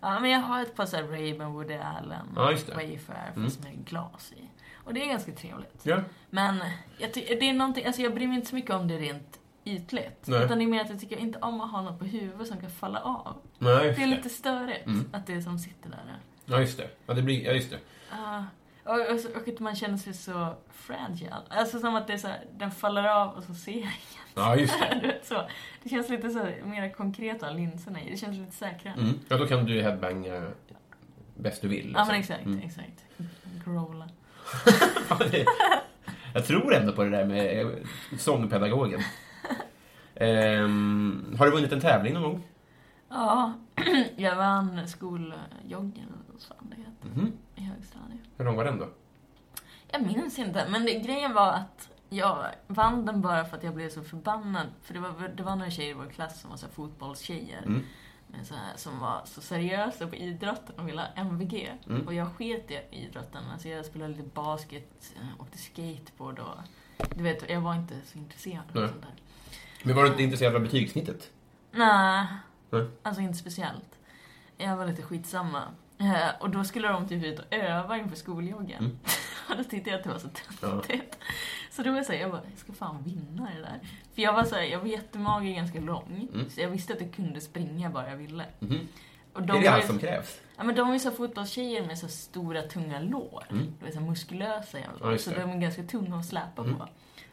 [0.00, 2.42] Ja, men jag har ett par såhär Ray-Ban, Woody Allen, Ja.
[2.74, 3.44] Wayfair, Mm.
[3.44, 4.48] fast med glas i.
[4.84, 5.80] Och det är ganska trevligt.
[5.82, 6.00] Ja.
[6.30, 6.60] Men
[6.98, 10.26] jag, det är någonting, alltså jag bryr mig inte så mycket om det rent ytligt.
[10.26, 10.44] Nej.
[10.44, 12.60] Utan det är mer att jag tycker inte om att ha något på huvudet som
[12.60, 13.36] kan falla av.
[13.58, 15.10] Nej, Det är lite störigt Mm.
[15.12, 16.18] att det är som sitter där.
[16.44, 16.90] Ja, just det.
[17.06, 17.44] Ja, det blir...
[17.44, 17.78] Ja, just det.
[18.10, 18.44] Ja.
[18.84, 21.34] Och, och, och att man känner sig så fragile.
[21.48, 23.94] Alltså som att det är så här, den faller av och så ser jag inget.
[24.34, 25.18] Ja, just det.
[25.22, 25.48] Så.
[25.82, 28.10] Det känns lite så mer konkret av linserna i.
[28.10, 28.94] Det känns lite säkrare.
[28.94, 29.18] Mm.
[29.28, 30.42] Ja, då kan du headbanga
[31.36, 31.92] bäst du vill.
[31.96, 32.34] Ja men liksom.
[32.34, 32.58] exakt, Mm.
[32.64, 33.04] exakt.
[33.64, 34.08] Growla.
[36.34, 37.68] Jag tror ändå på det där med eh,
[38.18, 39.00] sångpedagogen.
[40.14, 42.42] Ehm, har du vunnit en tävling någon gång?
[43.08, 43.52] Ja,
[44.16, 47.32] jag vann skoljoggen, eller vad fan det heter, Mhm.
[47.60, 48.20] I högstadiet.
[48.36, 48.88] Hur lång var den då?
[49.90, 53.74] Jag minns inte, men det, grejen var att jag vann den bara för att jag
[53.74, 54.66] blev så förbannad.
[54.82, 57.62] För det var, det var några tjejer i vår klass som var så här fotbollstjejer.
[57.62, 57.82] Mm.
[58.26, 61.78] Men så här, som var så seriösa på idrotten och ville ha MVG.
[61.86, 62.06] Mm.
[62.06, 63.42] Och jag sket i idrotten.
[63.52, 66.58] Alltså jag spelade lite basket, eh, åkte skateboard och...
[67.14, 69.14] Du vet, jag var inte så intresserad av sånt där.
[69.82, 71.30] Men var du inte intresserad av betygssnittet?
[71.70, 72.26] Nej.
[73.02, 73.98] alltså inte speciellt.
[74.56, 75.62] Jag var lite skitsamma.
[76.00, 78.84] Eh, Och då skulle de typ ut och öva inför skoljoggen.
[78.84, 78.98] Mm.
[79.50, 80.28] Och då tyckte jag att det var så
[80.60, 81.18] töntigt.
[81.70, 83.80] Så då var jag såhär, jag bara, jag ska fan vinna det där.
[84.14, 86.28] För jag var såhär, jag var jättemager, ganska lång.
[86.34, 86.50] Mm.
[86.50, 88.44] Så jag visste att jag kunde springa bara jag ville.
[88.58, 88.88] Mhm.
[89.32, 90.40] Och är de det var allt ju, som krävs?
[90.56, 93.44] ja, men de ju så fotbollstjejer med så stora, tunga lår.
[93.50, 93.74] Mm.
[93.78, 95.40] Du vet, så muskulösa jävla Ja, Så det.
[95.40, 96.76] de är ganska tunga att släpa Mm.
[96.76, 96.88] på.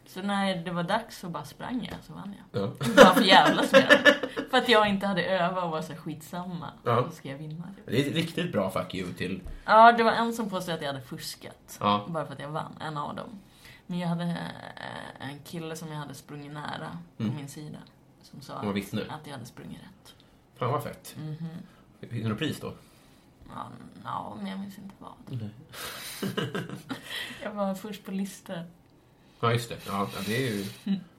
[0.05, 2.61] Så när det var dags så bara sprang jag, så vann jag.
[2.63, 2.71] Ja.
[2.95, 4.15] Bara för jävlas med.
[4.49, 6.69] För att jag inte hade övat och var så skitsamma.
[6.83, 7.01] Ja.
[7.01, 7.63] Då ska jag vinna.
[7.85, 9.41] Det är ett riktigt bra fuck you till...
[9.65, 11.77] Ja, det var en som påstod att jag hade fuskat.
[11.79, 12.05] Ja.
[12.09, 13.39] Bara för att jag vann, en av dem.
[13.87, 17.35] Men jag hade eh, en kille som jag hade sprungit nära på Mm.
[17.35, 17.77] min sida.
[18.21, 19.01] Som sa vittne.
[19.09, 20.13] att jag hade sprungit rätt.
[20.59, 21.15] Fan vad fett.
[21.17, 21.47] Mhm.
[21.99, 22.73] Fick du något pris då?
[23.49, 23.67] Ja,
[24.03, 25.39] ja, men jag minns inte vad.
[27.43, 28.63] jag var först på listor.
[29.39, 29.77] Ja, just det.
[29.87, 30.65] Ja, det är ju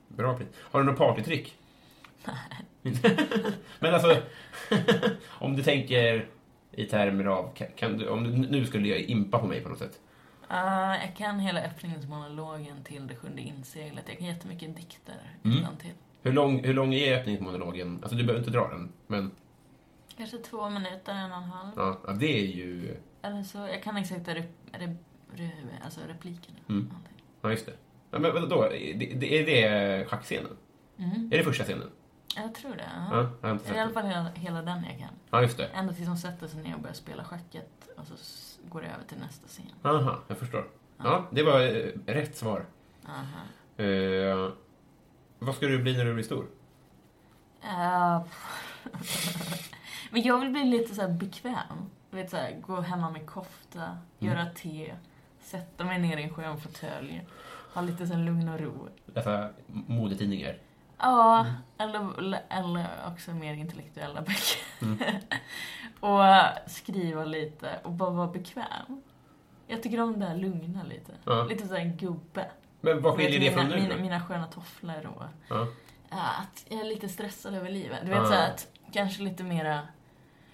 [0.08, 0.48] bra pris.
[0.56, 1.54] Har du något partytrick?
[3.78, 4.22] Men alltså,
[5.28, 6.28] om du tänker
[6.72, 7.54] i termer av...
[7.76, 10.00] Kan, du, om du nu skulle jag impa på mig på något sätt.
[10.50, 10.56] Uh,
[11.06, 14.04] jag kan hela öppningsmonologen till Det sjunde inseglet.
[14.08, 15.14] Jag kan jättemycket dikter
[15.44, 15.76] Mm.
[15.80, 15.92] till.
[16.22, 17.98] Hur lång, hur lång är öppningsmonologen?
[18.02, 19.30] Alltså, du behöver inte dra den, men
[20.18, 21.70] Kanske två minuter, en och en halv.
[21.76, 22.96] ja, ja, det är ju...
[23.22, 24.90] Eller så, jag kan exakt rep, rep,
[25.34, 25.52] rep,
[25.84, 26.58] alltså replikerna.
[26.68, 26.90] Mm.
[27.40, 27.72] Ja, just det.
[28.10, 28.68] Ja, men vadå?
[28.70, 30.56] Det, det, är det schackscenen?
[30.98, 31.32] Mm.
[31.32, 31.90] Är det första scenen?
[32.36, 32.90] Jag tror det.
[33.10, 33.48] Ja, Ja.
[33.48, 35.08] jag har I alla fall hela, hela den jag kan.
[35.30, 35.66] Ja, just det.
[35.66, 37.88] Ända tills de sätter sig ner och börjar spela schacket.
[37.96, 38.14] Och så
[38.68, 39.66] går det över till nästa scen.
[39.82, 40.68] Aha, jag förstår.
[40.98, 42.66] Ja, det var eh, rätt svar.
[43.06, 43.84] Aha.
[43.84, 44.50] Eh,
[45.38, 46.46] vad ska du bli när du blir stor?
[47.62, 48.22] Eh,
[50.10, 51.90] Men jag vill bli lite så här bekväm.
[52.10, 53.98] Vet, så här, gå hemma med kofta, Mm.
[54.34, 54.94] göra te,
[55.40, 57.26] sätta mig ner i en skön fåtölj.
[57.74, 58.88] Ha lite så lugn och ro.
[59.06, 60.58] Läsa modetidningar?
[60.98, 61.52] Ja, Mm.
[61.78, 64.60] eller, eller också mer intellektuella böcker.
[64.82, 64.98] Mm.
[66.00, 69.02] och skriva lite och bara vara bekväm.
[69.66, 71.12] Jag tycker om det här lugna lite.
[71.24, 71.44] Ja.
[71.44, 72.50] Lite såhär gubbe.
[72.80, 75.66] Men vad skiljer det från nu mina, mina sköna tofflor och Ja.
[76.10, 77.98] att jag är lite stressad över livet.
[78.02, 78.24] Du vet Ja.
[78.26, 79.80] såhär att kanske lite mera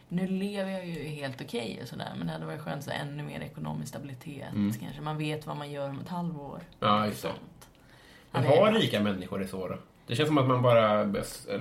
[0.09, 3.23] nu lever jag ju helt okej och sådär, men det hade varit skönt här, ännu
[3.23, 4.53] mer ekonomisk stabilitet.
[4.53, 4.73] Mm.
[4.73, 6.61] Kanske man vet vad man gör om ett halvår.
[6.81, 7.33] Ja, just det.
[8.31, 9.79] Men har rika människor det så då?
[10.07, 10.99] Det känns som att man bara...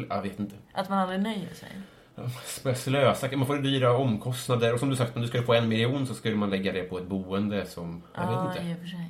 [0.10, 0.56] Jag vet inte.
[0.74, 1.70] Att man aldrig nöjer sig.
[2.64, 3.38] Börjar slösa.
[3.38, 4.74] Man får dyra omkostnader.
[4.74, 6.84] Och som du sagt, om du skulle få en miljon så skulle man lägga det
[6.84, 8.04] på ett boende som...
[8.16, 8.70] Jag ja, vet inte.
[8.70, 9.10] i och för sig.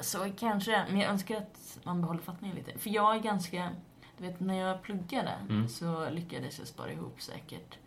[0.00, 2.78] Så kanske, men jag önskar att man behåller fattningen lite.
[2.78, 3.70] För jag är ganska...
[4.18, 5.68] Du vet, när jag pluggade Mm.
[5.68, 7.78] så lyckades jag spara ihop säkert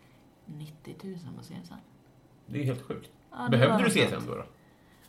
[0.58, 1.74] 90 000 på CSN.
[2.46, 3.10] Det är helt sjukt.
[3.32, 4.34] Ja, Behövde du CSN då?
[4.34, 4.44] då?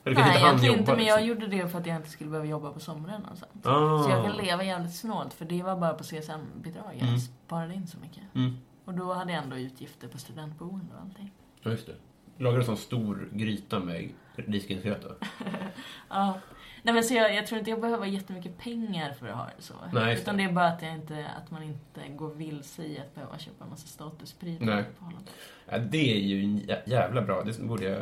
[0.03, 1.27] Nej, inte egentligen jobba, inte, men jag liksom.
[1.27, 3.65] gjorde det för att jag inte skulle behöva jobba på somrarna och sånt.
[3.65, 4.03] Ah.
[4.03, 7.19] Så jag kan leva jävligt snålt, för det var bara på CSN-bidrag jag Mm.
[7.19, 8.23] sparade in så mycket.
[8.35, 8.57] Mm.
[8.85, 11.31] Och då hade jag ändå utgifter på studentboende och allting.
[11.61, 11.95] Ja, just det.
[12.37, 15.05] Lagar du en sån stor gryta med risgrynsgröt?
[16.09, 16.39] Ja.
[16.83, 19.61] Nej men så jag, jag tror inte jag behöver jättemycket pengar för att ha det
[19.63, 19.73] så.
[19.93, 20.43] Nej, Utan det.
[20.43, 23.69] är bara att, jag inte, att man inte går vilse i att behöva köpa en
[23.69, 24.85] massa statusprylar.
[24.99, 25.23] På honom.
[25.69, 27.43] Ja, det är ju jävla bra.
[27.43, 28.01] Det borde jag...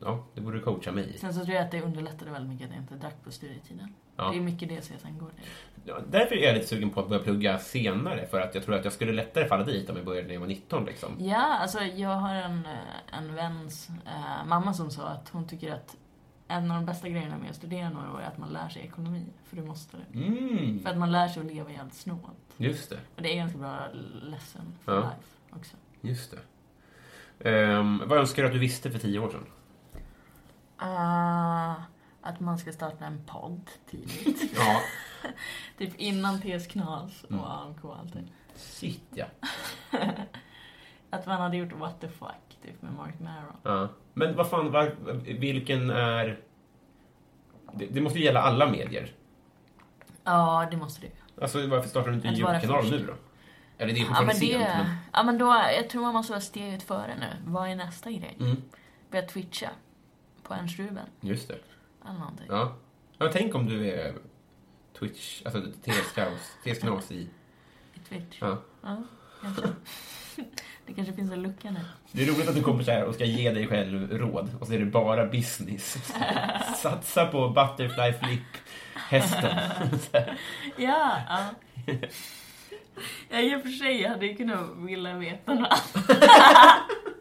[0.00, 1.18] Ja, det borde coacha mig i.
[1.18, 3.94] Sen så tror jag att det underlättade väldigt mycket att jag inte drack på studietiden.
[4.16, 4.30] Ja.
[4.30, 5.44] Det är mycket det CSN går till.
[5.84, 8.26] Ja, därför är jag lite sugen på att börja plugga senare.
[8.26, 10.40] För att jag tror att jag skulle lättare falla dit om jag började när jag
[10.40, 11.16] var 19 liksom.
[11.18, 15.72] Ja, alltså jag har en, eh, en väns eh, mamma som sa att hon tycker
[15.72, 15.96] att
[16.48, 18.82] en av de bästa grejerna med att studera några år är att man lär sig
[18.82, 19.26] ekonomi.
[19.44, 20.18] För du måste det.
[20.18, 20.80] Mm.
[20.82, 22.54] För att man lär sig att leva jävligt snålt.
[22.56, 22.98] Just det.
[23.16, 23.88] Och det är ganska bra
[24.22, 25.00] lesson for Ja.
[25.00, 25.76] life också.
[26.00, 27.50] Just det.
[27.50, 29.46] Ehm, vad önskar du att du visste för tio år sedan?
[30.76, 31.74] Ah,
[32.22, 34.52] att man ska starta en podd tidigt.
[34.56, 34.80] Ja.
[35.78, 37.44] typ innan TS Knas och Mm.
[37.44, 38.32] AMK och allting.
[38.56, 39.26] Shit, ja.
[41.10, 43.56] Att man hade gjort What the fuck, typ med Mark Maron.
[43.62, 43.88] ja.
[44.14, 44.94] Men vad fan, var,
[45.38, 46.40] vilken är...
[47.74, 49.12] Det, det måste ju gälla alla medier.
[50.24, 51.42] Ja, det måste du.
[51.42, 52.92] Alltså varför startar du inte en Att vara YouTube-kanal först.
[53.00, 53.12] nu då?
[53.78, 54.96] Eller det är Ja fortfarande men, det, sent, men...
[55.12, 55.46] ja, men då,
[55.76, 57.26] jag tror man måste vara steget före nu.
[57.52, 58.36] Vad är nästa grej?
[58.40, 58.62] Mm,
[59.10, 59.70] Börja twitcha.
[60.42, 61.06] På Ernst Ruben.
[61.20, 61.58] just det.
[62.04, 62.46] Eller någonting.
[62.48, 62.76] Ja.
[63.18, 63.28] ja.
[63.32, 64.14] Tänk om du är
[64.98, 65.62] Twitch, alltså
[66.62, 67.28] TS Knas i...
[67.94, 68.38] I Twitch.
[68.40, 68.58] Ja.
[68.82, 69.02] Ja,
[69.42, 69.62] kanske.
[70.86, 71.80] det kanske finns en lucka nu.
[72.12, 74.66] Det är roligt att du kommer så här och ska ge dig själv råd och
[74.66, 75.96] så är det bara business.
[76.76, 78.42] Satsa på butterfly flip
[78.94, 79.56] hästen.
[80.76, 81.44] Ja, ja.
[83.30, 85.78] Ja, i och för sig jag hade ju kunnat vilja veta något.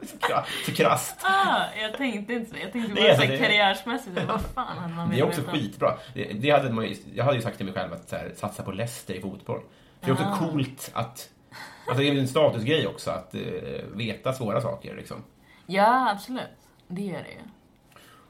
[0.07, 1.16] Så kra- Så krasst.
[1.24, 2.57] Ah, jag tänkte inte så.
[2.61, 4.22] Jag tänkte bara är så det- karriärsmässigt.
[4.28, 5.53] Vad fan hade man Det är velat också veta?
[5.53, 5.97] skitbra.
[6.13, 8.63] Det, det hade man ju, jag hade ju sagt till mig själv att här, satsa
[8.63, 9.61] på Leicester i fotboll.
[9.99, 10.38] Det är också Ah.
[10.38, 11.30] coolt att...
[11.88, 13.42] Alltså det är en statusgrej också att eh,
[13.94, 15.24] veta svåra saker liksom.
[15.66, 16.44] Ja, absolut.
[16.88, 17.40] Det gör det ju.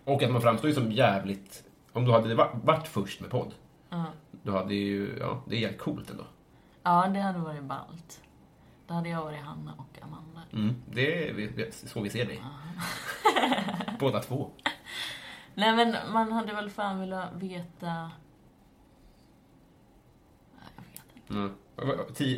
[0.04, 1.64] Och att man framstår ju som jävligt...
[1.94, 3.54] Om du hade va- varit först med podd,
[3.90, 4.04] Ja.
[4.32, 5.18] då hade ju...
[5.20, 6.24] Ja, det är jävligt coolt ändå.
[6.84, 8.22] Ja, det hade varit ballt.
[8.88, 10.42] Då hade jag varit Hanna och Amanda.
[10.54, 12.42] Mm, det är vi- så vi ser dig.
[14.00, 14.50] Båda två.
[15.54, 18.12] Nej, men man hade väl fan velat veta...
[20.52, 21.34] Nej, jag vet inte.
[21.34, 21.56] Mm.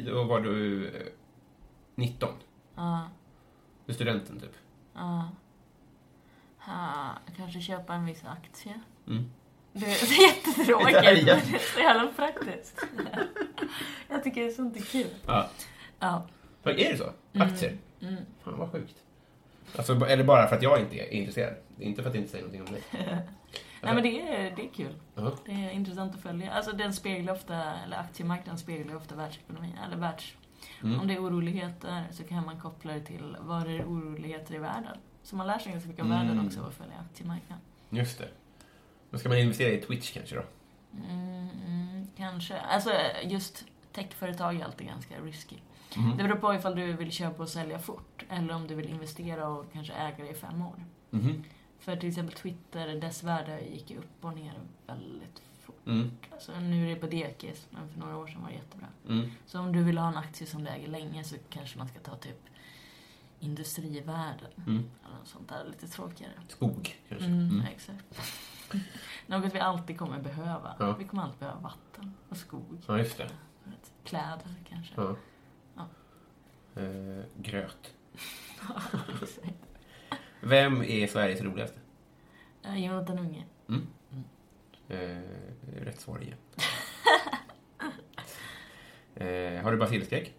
[0.05, 1.01] Då var du eh,
[1.95, 2.29] 19.
[2.75, 3.09] Ja,
[3.85, 4.53] Du är studenten typ.
[4.93, 5.29] ja.
[6.59, 8.79] Ha, kanske köpa en viss aktie.
[9.07, 9.31] Mm.
[9.73, 12.85] Det är jättetråkigt, det är så jävla praktiskt.
[14.09, 15.07] Jag tycker sånt är kul.
[15.25, 15.49] Ja.
[15.99, 16.27] Ja.
[16.63, 17.11] Är det så?
[17.43, 17.77] Aktier?
[18.01, 18.15] Mm.
[18.43, 18.95] Fan vad sjukt.
[19.75, 21.53] Alltså, eller bara för att jag inte är intresserad.
[21.79, 22.83] Inte för att jag inte säger någonting om dig.
[23.82, 24.93] Nej men det är, det är kul.
[25.15, 25.34] Ja.
[25.45, 26.51] Det är intressant att följa.
[26.51, 27.55] Alltså den speglar ofta,
[27.86, 30.34] eller aktiemarknaden speglar ofta världsekonomin, eller världs...
[30.84, 30.99] Mm.
[30.99, 34.97] Om det är oroligheter så kan man koppla det till det är oroligheter i världen.
[35.23, 36.28] Så man lär sig ganska mycket om Mm.
[36.28, 37.63] världen också av att följa aktiemarknaden.
[37.89, 38.30] Just det.
[39.09, 40.43] Men ska man investera i Twitch kanske då?
[41.09, 42.59] Mm, mm, kanske.
[42.59, 42.91] Alltså
[43.23, 45.55] just techföretag är alltid ganska risky.
[45.97, 46.17] Mhm.
[46.17, 49.47] Det beror på ifall du vill köpa och sälja fort, eller om du vill investera
[49.47, 50.84] och kanske äga det i fem år.
[51.09, 51.43] Mhm.
[51.80, 54.53] För till exempel Twitter, dess värde gick ju upp och ner
[54.88, 55.86] väldigt fort.
[55.88, 56.11] Mm.
[56.32, 58.88] Alltså, nu är det på dekis, men för några år sedan var det jättebra.
[59.09, 59.30] Mm.
[59.45, 61.99] Så om du vill ha en aktie som du äger länge så kanske man ska
[61.99, 62.39] ta typ
[63.39, 64.51] industrivärden.
[64.67, 64.89] Mm.
[65.05, 66.32] Eller något sånt där lite tråkigare.
[66.47, 67.28] Skog kanske?
[67.28, 67.61] Mm, Mm.
[67.65, 68.21] Exakt.
[69.28, 70.75] Något vi alltid kommer behöva.
[70.80, 70.95] Ja.
[70.99, 72.78] Vi kommer alltid behöva vatten och skog.
[72.88, 73.30] Ja, just det.
[74.03, 74.93] Kläder kanske.
[74.95, 75.15] Ja.
[75.75, 75.88] Ja.
[76.82, 77.93] Eh, gröt.
[79.21, 79.66] Exakt.
[80.41, 81.79] Vem är Sveriges roligaste?
[82.63, 83.43] Eh, Jonathan Unge.
[83.69, 83.88] Mm.
[84.89, 85.21] Eh,
[85.85, 86.38] rätt svar igen.
[89.15, 90.33] eh, har du basilskräck?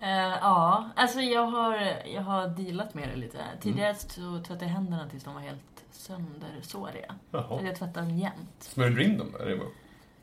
[0.00, 1.76] Eh, ja, alltså jag har,
[2.06, 3.38] jag har dealat med det lite.
[3.60, 3.98] Tidigare Mm.
[4.08, 7.14] så tvättade jag händerna tills de var helt söndersåriga.
[7.30, 7.62] Så Jaha.
[7.62, 8.56] jag tvättade dem jämt.
[8.58, 9.60] Smörjde du in dem där?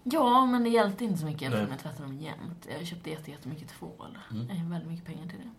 [0.04, 2.68] Ja, men det hjälpte inte så mycket eftersom jag tvättade dem jämt.
[2.78, 4.18] Jag köpte jätte- jättemycket tvål.
[4.32, 4.48] Mm.
[4.50, 5.50] Jag har väldigt mycket pengar till det.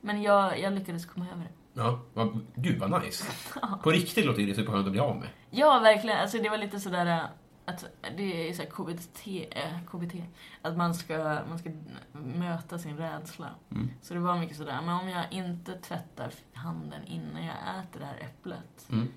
[0.00, 1.80] Men jag, jag lyckades komma över det.
[1.80, 3.24] Ja, vad, gud vad nice.
[3.82, 5.28] På riktigt låter det superskönt att bli av med.
[5.50, 6.18] Ja, verkligen.
[6.18, 7.24] Alltså det var lite sådär äh,
[7.64, 7.84] att
[8.16, 10.14] det är så KBT, äh, KBT.
[10.62, 11.70] Att man ska, man ska
[12.12, 13.48] möta sin rädsla.
[13.70, 13.90] Mm.
[14.02, 18.06] Så det var mycket sådär, men om jag inte tvättar handen innan jag äter det
[18.06, 19.08] här äpplet Mm.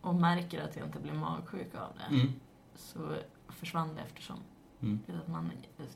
[0.00, 2.32] och märker att jag inte blir magsjuk av det, Mm.
[2.74, 3.14] så
[3.48, 4.36] försvann det eftersom.
[4.82, 5.00] Mm.
[5.22, 5.50] Att man,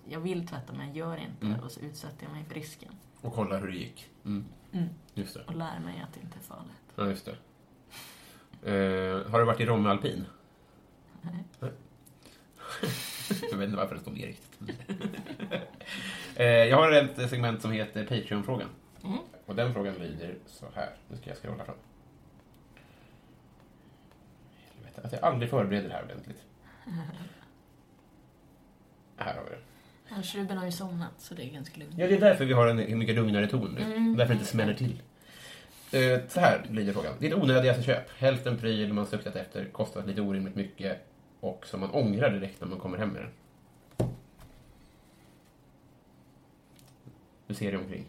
[0.09, 1.61] jag vill tvätta men jag gör inte Mm.
[1.61, 2.93] och så utsätter jag mig för risken.
[3.21, 4.11] Och kolla hur det gick.
[4.25, 4.45] Mm.
[4.73, 4.89] Mm.
[5.15, 5.45] Just det.
[5.47, 6.83] Och lär mig att det inte är farligt.
[6.97, 7.37] Ja, just det.
[8.63, 10.25] Eh, har du varit i Romme Alpin?
[11.23, 11.45] Nej.
[13.51, 14.61] jag vet inte varför det står med riktigt.
[16.37, 18.69] eh, jag har ett segment som heter Patreon-frågan.
[19.05, 19.19] Mm.
[19.47, 20.97] Och den frågan lyder så här.
[21.09, 21.77] Nu ska jag scrolla fram.
[24.75, 26.45] Helvete, att jag aldrig förbereder det här ordentligt.
[29.17, 29.68] Här har vi det.
[30.35, 31.95] Ruben har ju somnat så det är ganska lugnt.
[31.97, 33.83] Ja, det är därför vi har en, mycket lugnare ton nu.
[33.83, 34.17] Mm.
[34.17, 35.03] Därför det inte smäller till.
[35.93, 37.13] Eh, så här lyder frågan.
[37.19, 38.11] Ditt onödigaste köp.
[38.19, 41.07] Hälften pryl man suktat efter, kostat lite orimligt mycket
[41.41, 43.31] och som man ångrar direkt när man kommer hem med den.
[47.47, 48.05] Du ser dig omkring.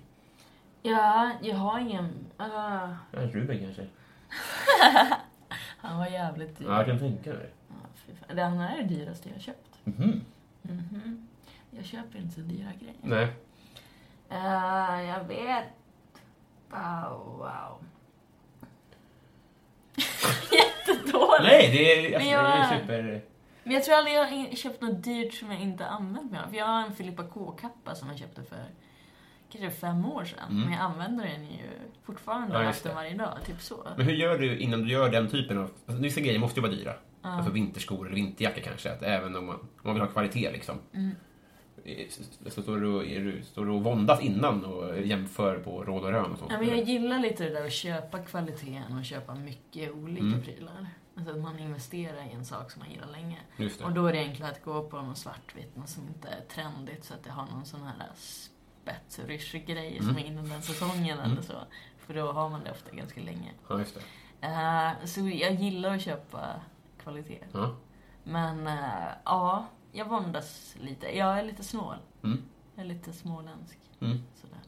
[0.81, 2.05] Ja, jag har ingen...
[2.39, 3.87] Uh, Ja, Ruben kanske.
[5.77, 6.65] Han var jävligt dyr.
[6.65, 7.49] Ja, jag kan tänka mig.
[7.67, 8.35] Ja, fy fan.
[8.35, 9.79] Det här är det dyraste jag har köpt.
[9.83, 10.21] Mhm.
[10.61, 11.27] Mhm.
[11.71, 12.95] Jag köper inte så dyra grejer.
[13.01, 13.27] Nej.
[14.29, 15.65] Eh, jag vet.
[16.69, 17.83] Wow, wow.
[20.51, 21.43] Jättedåligt.
[21.43, 23.21] Nej, det är, alltså, jag- det är super...
[23.63, 26.49] Men jag tror aldrig jag har köpt något dyrt som jag inte använt mig av.
[26.49, 28.63] För jag har en Filippa K-kappa som jag köpte för
[29.51, 30.49] kanske fem år sedan.
[30.49, 30.61] Mm.
[30.61, 31.69] Men jag använder den ju
[32.03, 32.93] fortfarande Ja, det.
[32.93, 33.37] varje dag.
[33.45, 33.87] Typ så.
[33.97, 35.63] Men hur gör du innan du gör den typen av...
[35.85, 36.93] Alltså, vissa grejer måste ju vara dyra.
[37.21, 37.29] Ja.
[37.29, 38.91] Alltså vinterskor eller vinterjacka kanske.
[38.91, 40.79] Att även om man, om man vill ha kvalitet liksom.
[40.93, 41.15] Mm.
[41.97, 46.03] Eh, Så så står du, och- står du och våndas innan och jämför på råd
[46.03, 46.51] och rön och sånt?
[46.51, 50.41] Ja, men jag gillar lite det där att köpa kvaliteten och köpa mycket olika Mm.
[50.43, 50.87] prylar.
[51.15, 53.37] Alltså att man investerar i en sak som man gillar länge.
[53.83, 57.03] Och då är det enklare att gå på något svartvitt, något som inte är trendigt
[57.03, 61.41] så att det har någon sån här spetsryschig grej som är inom den säsongen eller
[61.41, 61.53] så.
[61.97, 63.51] För då har man det ofta ganska länge.
[63.69, 63.97] Ja, just.
[64.41, 66.39] Eh, så jag gillar att köpa
[67.03, 67.39] kvalitet.
[67.53, 67.75] Ja.
[68.23, 71.17] Men eh, ja, jag våndas lite.
[71.17, 71.95] Jag är lite snål.
[72.23, 72.43] Mm.
[72.75, 73.77] Jag är lite småländsk.
[74.01, 74.17] Mm.
[74.35, 74.59] Sådär.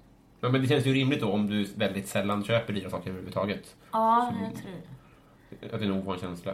[0.42, 3.76] Ja, men det känns ju rimligt då om du väldigt sällan köper dyra saker överhuvudtaget.
[3.92, 4.72] Ja, jag tror
[5.60, 5.74] det.
[5.74, 6.54] Att det är en ovan känsla.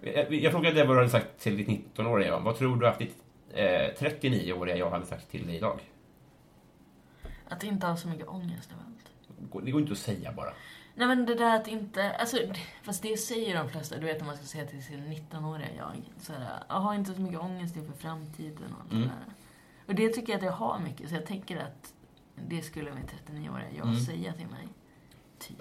[0.00, 2.40] Jag, jag frågade dig vad du hade sagt till ditt 19-åriga jag.
[2.40, 3.16] Vad tror du att ditt
[3.52, 3.64] eh,
[3.98, 5.80] 39-åriga jag hade sagt till dig idag?
[7.48, 9.64] Att inte ha så mycket ångest av allt.
[9.64, 10.52] Det går inte att säga bara.
[10.96, 12.36] Nej men det där att inte, alltså,
[12.82, 16.02] fast det säger de flesta, du vet när man ska säga till sin 19-åriga jag,
[16.20, 19.02] såhär, jag har inte så mycket ångest inför framtiden och allt Mm.
[19.02, 19.34] det där.
[19.86, 21.92] Och det tycker jag att jag har mycket, så jag tänker att
[22.48, 24.00] det skulle min 39-åriga jag Mm.
[24.00, 24.68] säga till mig.
[25.38, 25.58] Typ.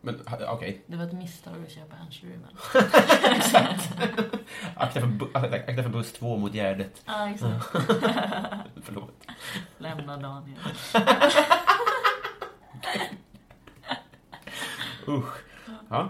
[0.00, 2.56] Men okej, Det var ett misstag att köpa Ernst Ruben.
[4.76, 5.36] akta, för bu-
[5.68, 7.02] akta, för buss 2 mot Gärdet.
[7.06, 7.66] Ja, exakt.
[8.82, 9.26] Förlåt.
[9.78, 10.58] Lämna Daniel.
[15.08, 15.34] Usch.
[15.90, 16.08] Ja.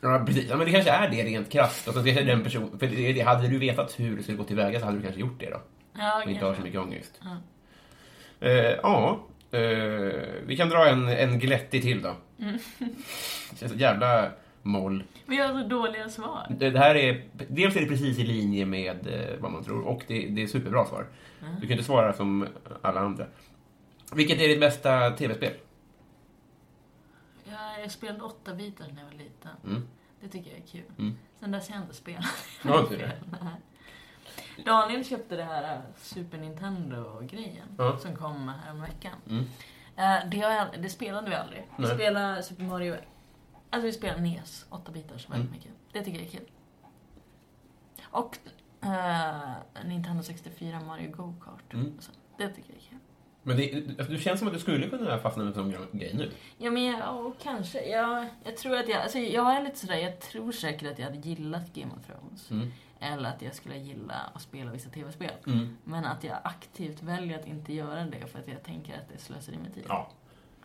[0.00, 0.50] Ja, precis.
[0.50, 1.88] Ja, men det kanske är det rent krasst.
[1.88, 4.44] Och så kanske den person, för det, det, hade du vetat hur du skulle gå
[4.44, 5.60] tillväga så hade du kanske gjort det då.
[5.98, 7.20] Ja, Och inte har så mycket ångest.
[7.22, 7.36] Ja.
[8.48, 9.20] Eh, ja,
[9.50, 9.60] eh,
[10.46, 12.14] vi kan dra en, en glättig till då.
[12.38, 12.58] Mm.
[13.50, 14.30] Det känns jävla
[14.62, 15.04] moll.
[15.26, 16.46] Jag har så dåliga svar.
[16.58, 19.82] Det det här är, dels är det precis i linje med eh, vad man tror
[19.82, 21.06] och det, det är superbra svar.
[21.60, 22.46] Du kan inte svara som
[22.82, 23.26] alla andra.
[24.12, 25.52] Vilket är ditt bästa tv-spel?
[27.80, 29.50] Ja, jag spelade åtta bitar när jag var liten.
[29.64, 29.88] Mm.
[30.20, 30.84] Det tycker jag är kul.
[30.98, 31.16] Mm.
[31.40, 32.26] Sen dess har jag inte spelat.
[34.56, 34.62] Det?
[34.64, 37.98] Daniel köpte det här äh, Super Nintendo-grejen Ja.
[37.98, 39.12] som kom häromveckan.
[39.28, 39.44] Mm.
[39.96, 41.66] Eh, Det, har det spelade vi aldrig.
[41.76, 41.94] Vi Nej.
[41.94, 42.96] spelade Super Mario...
[43.70, 45.50] Alltså vi spelade NES, åtta bitars, väldigt Mm.
[45.52, 45.72] mycket.
[45.92, 46.50] Det tycker jag är kul.
[48.02, 48.38] Och
[48.82, 51.72] eh, Nintendo 64 Mario Go-Kart.
[51.74, 52.00] Mm.
[52.00, 52.89] Så, det tycker jag är kul.
[53.42, 56.30] Men det, du känns som att du skulle kunna fastna med en sån grej nu.
[56.58, 57.88] Ja, men jag, ja, kanske.
[57.88, 59.02] Jag, jag tror att jag...
[59.02, 62.50] Alltså jag är lite sådär, jag tror säkert att jag hade gillat Game of Thrones.
[62.50, 62.72] Mm.
[63.00, 65.32] Eller att jag skulle gilla att spela vissa tv-spel.
[65.46, 65.76] Mm.
[65.84, 69.18] Men att jag aktivt väljer att inte göra det för att jag tänker att det
[69.18, 69.84] slösar i med tid.
[69.88, 70.10] Ja.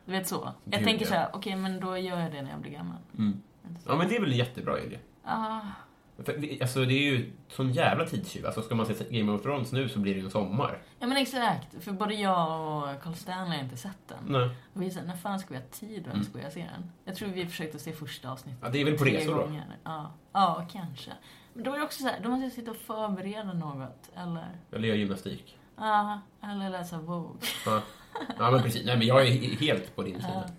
[0.05, 0.53] Du vet så.
[0.63, 1.09] Jag Gud, tänker ja.
[1.09, 2.97] så här, okej men då gör jag det när jag blir gammal.
[3.17, 3.41] Mm.
[3.85, 4.99] Ja, men det är väl en jättebra idé.
[5.23, 5.61] Ah,
[6.23, 8.45] För, alltså, det är ju sån jävla tidstjuv.
[8.45, 10.77] Alltså, ska man se Game of Thrones nu så blir det ju en sommar.
[10.99, 11.83] ja men exakt.
[11.83, 14.17] För både jag och Carl Stanley har inte sett den.
[14.27, 14.49] Nej.
[14.73, 16.91] Och vi såhär, när fan ska vi ha tid och ens börja se den?
[17.05, 18.59] Jag tror vi försökte se första avsnittet.
[18.63, 19.51] Ja, det är väl på resor då?
[19.83, 20.11] Ja.
[20.33, 21.11] ja, kanske.
[21.53, 24.09] Men då är det också så här, då måste jag sitta och förbereda något.
[24.15, 25.57] Eller, Eller göra gymnastik.
[25.77, 27.37] ja, eller läsa Vogue.
[27.65, 27.81] Ja.
[28.39, 28.85] ja, men precis.
[28.85, 30.49] Nej, men jag är he- helt på din sida.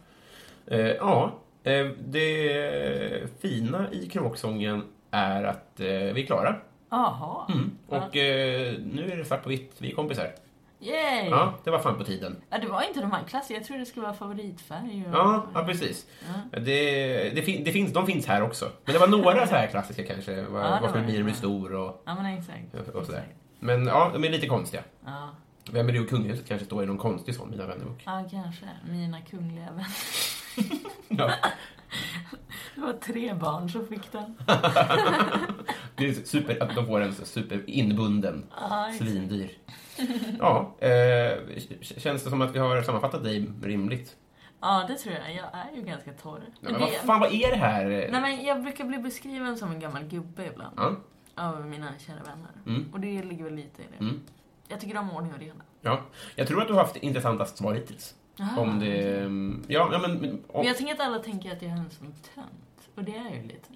[0.67, 6.57] Eh, ja, eh, det fina i kråksången är att eh, vi är klara.
[6.91, 7.47] Jaha.
[7.53, 7.79] Mm.
[7.89, 9.75] Och eh, nu är det svart på vitt.
[9.79, 10.31] Vi är kompisar.
[10.81, 11.29] Yay!
[11.31, 12.37] Ja, det var fan på tiden.
[12.51, 13.55] Ja, det var inte de här klasser.
[13.55, 15.05] Jag trodde det skulle vara favoritfärg.
[15.09, 15.15] Och...
[15.15, 16.07] Ja, ja precis.
[16.51, 18.69] Det, det, fin, det finns, de finns här också.
[18.85, 20.33] Men det var några så här klassiska kanske.
[20.37, 21.17] Ja, det var bli när det.
[21.17, 22.95] du blir stor och, Ja, men exakt.
[22.95, 23.25] och sådär.
[23.61, 24.83] Men ja, de är lite konstiga.
[25.05, 25.31] Ja.
[25.71, 27.87] Vem är du och kungahuset kanske står i någon konstig sån, mina vänner.
[28.05, 28.67] ja, kanske.
[28.91, 29.87] Mina kungliga vänner.
[31.09, 31.31] Ja.
[32.75, 34.35] Det var tre barn som fick den.
[35.97, 38.97] Det är super, att de får en så super inbunden, exakt.
[38.99, 39.51] svindyr.
[40.39, 41.39] Ja, eh,
[41.81, 44.17] känns det som att vi har sammanfattat dig rimligt?
[44.61, 45.35] Ja, det tror jag.
[45.35, 46.41] Jag är ju ganska torr.
[46.61, 47.85] Nej, Men vad fan, vad är det här?
[48.13, 50.75] Nej, men jag brukar bli beskriven som en gammal gubbe ibland.
[50.77, 50.97] Ja,
[51.35, 52.51] Av mina kära vänner.
[52.79, 52.93] Mm.
[52.93, 54.05] Och det ligger väl lite i det.
[54.05, 54.21] mm,
[54.69, 55.55] Jag tycker om ordning och reda.
[55.83, 56.01] ja.
[56.37, 58.15] Jag tror att du har haft intressantast svar hittills.
[58.37, 59.27] Jaha, Om det...
[59.27, 59.75] okej.
[59.75, 60.11] Ja, ja men...
[60.23, 62.89] Om, Men jag tänker att alla tänker att jag är en sån tönt.
[62.95, 63.69] Och det är jag ju lite.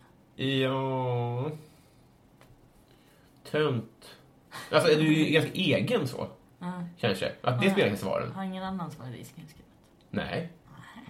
[0.60, 1.50] Ja...
[3.50, 4.16] Tönt.
[4.72, 6.72] Alltså, är du ju ganska egen så, Ja.
[7.00, 7.32] kanske?
[7.42, 7.72] Att det Ja.
[7.72, 8.32] spelar in i svaren?
[8.32, 9.66] Har ingen annan svar i skrivskrivet?
[10.10, 10.48] Nej,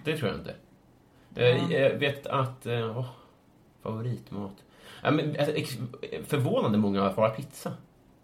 [0.03, 0.55] det tror jag inte.
[1.35, 2.65] Eh, Jag vet att...
[2.65, 3.05] eh, åh,
[3.81, 4.55] Favoritmat?
[5.03, 5.53] Ja, men, alltså,
[6.27, 7.73] förvånande många har svarat pizza.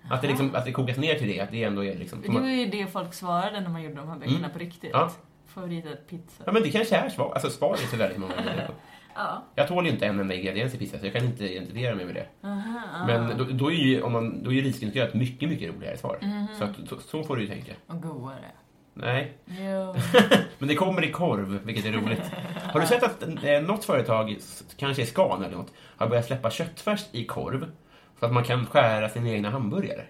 [0.09, 2.21] Att det, liksom, att det kokas ner till det, att det ändå är liksom...
[2.21, 4.51] Det var ju det folk svarade när man gjorde de här böckerna Mm.
[4.51, 4.89] på riktigt.
[4.93, 5.11] Ja.
[5.47, 6.43] Favorit är pizza.
[6.45, 8.75] Ja, men det kanske är svar, alltså, svaret för väldigt många människor.
[9.15, 9.43] Ja.
[9.55, 12.05] Jag tål ju inte en enda ingrediens i pizza, så jag kan inte identifiera mig
[12.05, 12.47] med det.
[12.47, 13.05] Aha.
[13.07, 16.17] Men då, då är ju, om man, då är ju risgrynsgröt mycket, mycket roligare svar.
[16.21, 16.47] Mhm.
[16.57, 17.71] Så, att, så, så får du ju tänka.
[17.87, 18.45] Och godare.
[18.93, 19.37] Nej.
[19.47, 19.95] Jo.
[20.59, 22.31] Men det kommer i korv, vilket är roligt.
[22.63, 24.35] Har du sett att eh, något företag,
[24.77, 27.71] kanske är Scan eller något, har börjat släppa köttfärs i korv
[28.19, 30.05] så att man kan skära sina egna hamburgare?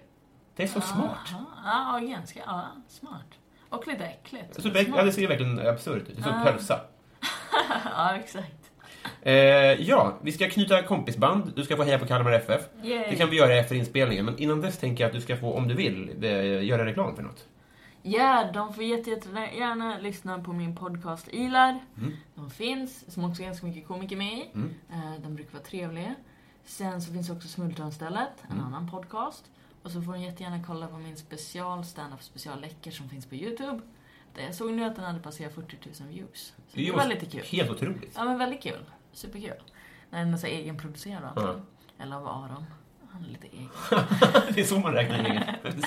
[0.56, 1.28] Det är så smart.
[1.64, 2.40] Ja, ganska.
[2.46, 3.26] Ja, smart.
[3.68, 4.62] Och lite äckligt.
[4.62, 6.16] Så, det- ja, det ser verkligen absurt ut.
[6.16, 6.80] Det är som pölsa.
[7.84, 8.52] Ja, exakt.
[9.22, 11.52] Eh, ja, vi ska knyta kompisband.
[11.56, 12.60] Du ska få heja på Kalmar FF.
[12.82, 13.04] Yay.
[13.10, 15.54] Det kan vi göra efter inspelningen, men innan dess tänker jag att du ska få,
[15.54, 16.22] om du vill,
[16.68, 17.44] göra reklam för något.
[18.02, 21.78] Ja, de får jätte- jättegärna lyssna på min podcast Ilar.
[21.98, 22.12] Mm.
[22.34, 24.50] De finns, som också är ganska mycket komiker med i.
[24.54, 24.74] Mm.
[24.92, 26.14] Eh, De brukar vara trevliga.
[26.68, 28.64] Sen så finns också Smultronstället, en Mm.
[28.66, 29.44] annan podcast.
[29.82, 33.34] Och så får de jättegärna kolla på min special, stand-up special läcker som finns på
[33.34, 33.80] YouTube.
[34.34, 36.54] Där jag såg nu att den hade passerat 40 000 views.
[36.68, 37.42] Så det var lite kul.
[37.44, 38.12] Helt otroligt.
[38.16, 38.84] Ja men väldigt kul.
[39.12, 39.62] Superkul.
[40.10, 41.62] Den är så egenproducerad allting.
[41.98, 42.64] Eller av Aron.
[43.12, 43.68] Han är lite egen.
[44.54, 45.42] det är så man räknar in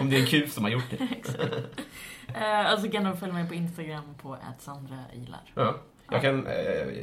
[0.00, 0.98] Om det är en kuf som har gjort det.
[2.34, 5.40] Eh, och så kan de följa mig på Instagram på @sandrailar.
[5.54, 5.76] Ja,
[6.10, 6.54] jag, kan, eh,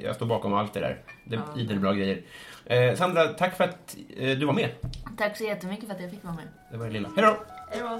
[0.04, 1.02] jag står bakom allt det där.
[1.26, 1.36] Det
[1.74, 2.22] är bra grejer.
[2.66, 4.70] Eh, Sandra, tack för att eh, du var med.
[5.18, 6.46] Tack så jättemycket för att jag fick vara med.
[6.72, 7.10] Det var det lilla.
[7.16, 7.38] Hej då!
[7.70, 8.00] Hej då!